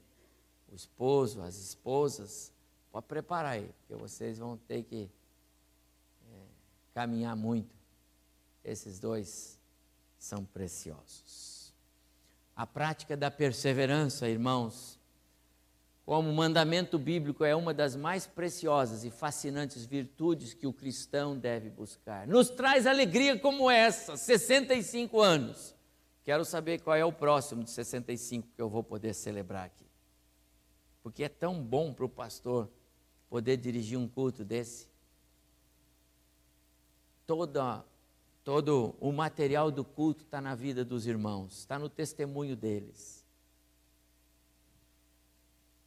o 0.72 0.76
esposo, 0.76 1.42
as 1.42 1.58
esposas. 1.58 2.54
Pode 2.92 3.06
preparar 3.08 3.54
aí, 3.54 3.70
porque 3.80 4.02
vocês 4.02 4.40
vão 4.40 4.56
ter 4.56 4.84
que 4.84 5.12
é, 6.32 6.42
caminhar 6.94 7.36
muito. 7.36 7.76
Esses 8.64 8.98
dois 8.98 9.60
são 10.18 10.46
preciosos. 10.46 11.74
A 12.56 12.66
prática 12.66 13.18
da 13.18 13.30
perseverança, 13.30 14.30
irmãos, 14.30 14.98
como 16.06 16.32
mandamento 16.32 17.00
bíblico, 17.00 17.44
é 17.44 17.56
uma 17.56 17.74
das 17.74 17.96
mais 17.96 18.28
preciosas 18.28 19.04
e 19.04 19.10
fascinantes 19.10 19.86
virtudes 19.86 20.54
que 20.54 20.68
o 20.68 20.74
cristão 20.74 21.36
deve 21.36 21.72
buscar. 21.72 22.28
Nos 22.28 22.48
traz 22.48 22.86
alegria 22.86 23.40
como 23.40 23.72
essa, 23.72 24.16
65 24.16 25.20
anos. 25.20 25.74
Quero 26.24 26.46
saber 26.46 26.82
qual 26.82 26.96
é 26.96 27.04
o 27.04 27.12
próximo 27.12 27.64
de 27.64 27.72
65 27.72 28.50
que 28.56 28.62
eu 28.62 28.70
vou 28.70 28.84
poder 28.84 29.16
celebrar 29.16 29.66
aqui. 29.66 29.86
Porque 31.02 31.24
é 31.24 31.30
tão 31.30 31.60
bom 31.60 31.92
para 31.92 32.06
o 32.06 32.10
pastor 32.10 32.70
poder 33.28 33.58
dirigir 33.58 33.98
um 33.98 34.08
culto 34.08 34.46
desse. 34.46 34.88
Todo 37.26 38.96
o 39.00 39.12
material 39.12 39.72
do 39.72 39.84
culto 39.84 40.24
está 40.24 40.40
na 40.40 40.54
vida 40.54 40.86
dos 40.86 41.08
irmãos, 41.08 41.58
está 41.58 41.80
no 41.80 41.90
testemunho 41.90 42.56
deles. 42.56 43.25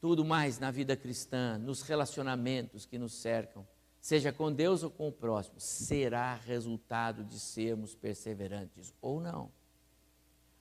Tudo 0.01 0.25
mais 0.25 0.59
na 0.59 0.71
vida 0.71 0.97
cristã, 0.97 1.59
nos 1.59 1.83
relacionamentos 1.83 2.87
que 2.87 2.99
nos 2.99 3.15
cercam, 3.15 3.67
seja 4.01 4.33
com 4.33 4.53
Deus 4.53 4.83
ou 4.83 4.91
com 4.91 5.09
o 5.09 5.13
próximo, 5.13 5.59
será 5.59 6.35
resultado 6.35 7.25
de 7.25 7.39
sermos 7.39 7.95
perseverantes 7.95 8.95
ou 9.01 9.21
não. 9.21 9.51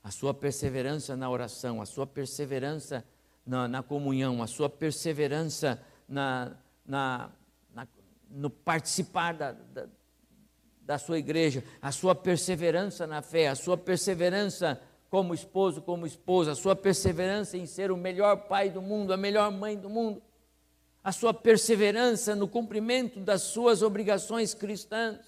A 0.04 0.10
sua 0.10 0.34
perseverança 0.34 1.16
na 1.16 1.30
oração, 1.30 1.82
a 1.82 1.86
sua 1.86 2.08
perseverança 2.08 3.06
na, 3.46 3.68
na 3.68 3.84
comunhão, 3.84 4.42
a 4.42 4.48
sua 4.48 4.70
perseverança 4.70 5.82
na, 6.08 6.58
na, 6.86 7.30
no 8.30 8.50
participar 8.50 9.34
da, 9.34 9.52
da, 9.52 9.88
da 10.82 10.98
sua 10.98 11.20
igreja, 11.20 11.64
a 11.82 11.92
sua 11.92 12.16
perseverança 12.16 13.06
na 13.06 13.22
fé, 13.22 13.48
a 13.48 13.56
sua 13.56 13.78
perseverança 13.78 14.82
como 15.10 15.34
esposo, 15.34 15.82
como 15.82 16.06
esposa, 16.06 16.52
a 16.52 16.56
sua 16.56 16.76
perseverança 16.76 17.58
em 17.58 17.66
ser 17.66 17.92
o 17.92 17.98
melhor 17.98 18.48
pai 18.48 18.70
do 18.70 18.82
mundo, 18.82 19.14
a 19.14 19.18
melhor 19.18 19.52
mãe 19.52 19.78
do 19.78 19.90
mundo, 19.90 20.22
a 21.04 21.12
sua 21.12 21.34
perseverança 21.34 22.36
no 22.36 22.48
cumprimento 22.48 23.20
das 23.20 23.44
suas 23.44 23.82
obrigações 23.82 24.54
cristãs. 24.54 25.26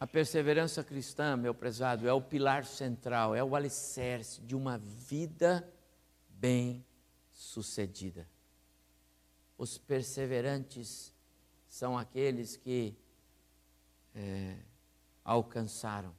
A 0.00 0.06
perseverança 0.06 0.82
cristã, 0.84 1.36
meu 1.36 1.52
prezado, 1.52 2.08
é 2.08 2.12
o 2.12 2.22
pilar 2.22 2.64
central, 2.64 3.34
é 3.34 3.42
o 3.42 3.56
alicerce 3.56 4.40
de 4.40 4.54
uma 4.54 4.78
vida 4.78 5.68
bem-sucedida. 6.30 8.26
Os 9.58 9.76
perseverantes 9.76 11.12
são 11.66 11.98
aqueles 11.98 12.56
que 12.56 12.96
é, 14.18 14.56
alcançaram 15.24 16.12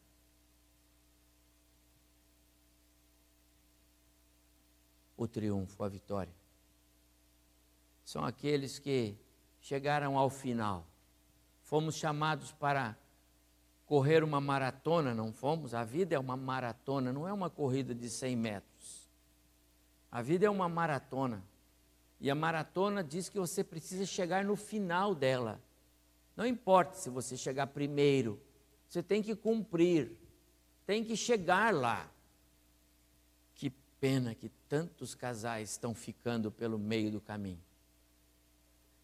o 5.18 5.28
triunfo, 5.28 5.84
a 5.84 5.90
vitória. 5.90 6.34
São 8.06 8.24
aqueles 8.24 8.80
que 8.80 9.18
chegaram 9.60 10.18
ao 10.18 10.30
final. 10.30 10.88
Fomos 11.62 11.96
chamados 11.96 12.54
para 12.54 12.98
correr 13.86 14.24
uma 14.24 14.40
maratona, 14.40 15.14
não 15.14 15.34
fomos? 15.34 15.74
A 15.74 15.84
vida 15.84 16.16
é 16.16 16.20
uma 16.20 16.38
maratona, 16.38 17.12
não 17.12 17.28
é 17.28 17.34
uma 17.34 17.50
corrida 17.50 17.94
de 17.94 18.10
100 18.10 18.36
metros. 18.38 19.10
A 20.10 20.22
vida 20.22 20.46
é 20.46 20.50
uma 20.50 20.70
maratona. 20.70 21.44
E 22.18 22.32
a 22.32 22.36
maratona 22.36 23.04
diz 23.04 23.28
que 23.28 23.38
você 23.38 23.62
precisa 23.62 24.06
chegar 24.06 24.46
no 24.46 24.56
final 24.56 25.14
dela. 25.14 25.62
Não 26.40 26.48
importa 26.48 26.96
se 26.96 27.10
você 27.10 27.36
chegar 27.36 27.68
primeiro, 27.68 28.42
você 28.88 29.04
tem 29.04 29.22
que 29.22 29.36
cumprir, 29.36 30.10
tem 30.86 31.04
que 31.04 31.18
chegar 31.18 31.74
lá. 31.74 32.10
Que 33.56 33.70
pena 34.00 34.34
que 34.34 34.48
tantos 34.70 35.14
casais 35.14 35.72
estão 35.72 35.94
ficando 35.94 36.50
pelo 36.50 36.80
meio 36.80 37.12
do 37.12 37.20
caminho. 37.20 37.62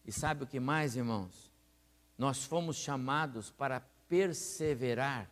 E 0.06 0.10
sabe 0.10 0.44
o 0.44 0.46
que 0.46 0.58
mais, 0.58 0.96
irmãos? 0.96 1.52
Nós 2.16 2.42
fomos 2.42 2.76
chamados 2.76 3.50
para 3.50 3.80
perseverar, 4.08 5.30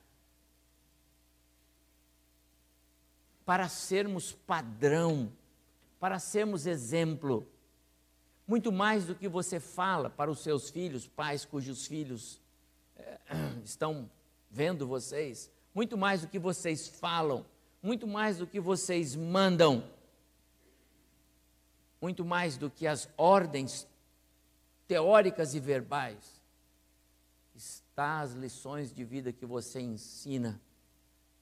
para 3.47 3.67
sermos 3.67 4.31
padrão, 4.31 5.33
para 5.99 6.19
sermos 6.19 6.67
exemplo 6.67 7.49
muito 8.47 8.71
mais 8.71 9.07
do 9.07 9.15
que 9.15 9.29
você 9.29 9.59
fala 9.59 10.11
para 10.11 10.31
os 10.31 10.41
seus 10.41 10.71
filhos, 10.71 11.07
pais 11.07 11.45
cujos 11.45 11.87
filhos 11.87 12.41
é, 12.97 13.19
estão 13.65 14.11
vendo 14.51 14.87
vocês, 14.87 15.51
muito 15.75 15.97
mais 15.97 16.21
do 16.21 16.29
que 16.29 16.39
vocês 16.39 16.87
falam, 16.87 17.45
muito 17.83 18.07
mais 18.07 18.39
do 18.39 18.47
que 18.47 18.61
vocês 18.61 19.17
mandam, 19.17 19.85
muito 22.01 22.25
mais 22.25 22.57
do 22.57 22.71
que 22.71 22.87
as 22.87 23.09
ordens 23.17 23.87
teóricas 24.87 25.55
e 25.55 25.61
verbais, 25.61 26.43
está 27.55 28.21
as 28.21 28.33
lições 28.33 28.93
de 28.93 29.05
vida 29.05 29.33
que 29.33 29.47
você 29.47 29.81
ensina 29.81 30.61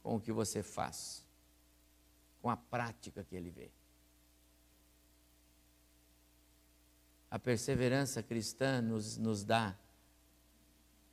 com 0.02 0.16
o 0.16 0.20
que 0.20 0.32
você 0.32 0.62
faz, 0.62 1.24
com 2.40 2.48
a 2.48 2.56
prática 2.56 3.24
que 3.24 3.34
ele 3.34 3.50
vê. 3.50 3.70
A 7.32 7.38
perseverança 7.38 8.22
cristã 8.22 8.82
nos, 8.82 9.16
nos 9.16 9.42
dá 9.42 9.74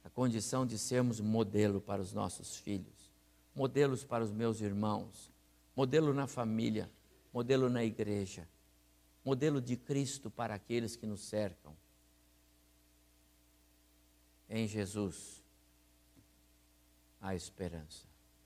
a 0.04 0.10
condição 0.10 0.66
de 0.66 0.78
sermos 0.78 1.22
modelo 1.22 1.80
para 1.80 2.02
os 2.02 2.12
nossos 2.12 2.58
filhos, 2.58 3.10
modelos 3.56 4.04
para 4.04 4.22
os 4.22 4.30
meus 4.30 4.60
irmãos, 4.60 5.32
modelo 5.74 6.14
na 6.14 6.28
família, 6.28 6.92
modelo 7.32 7.70
na 7.70 7.86
igreja, 7.86 8.46
modelo 9.24 9.62
de 9.62 9.78
Cristo 9.78 10.30
para 10.30 10.54
aqueles 10.54 10.98
que 10.98 11.06
nos 11.06 11.22
cercam. 11.22 11.74
Em 14.50 14.68
Jesus, 14.68 15.42
há 17.22 17.34
esperança. 17.34 18.09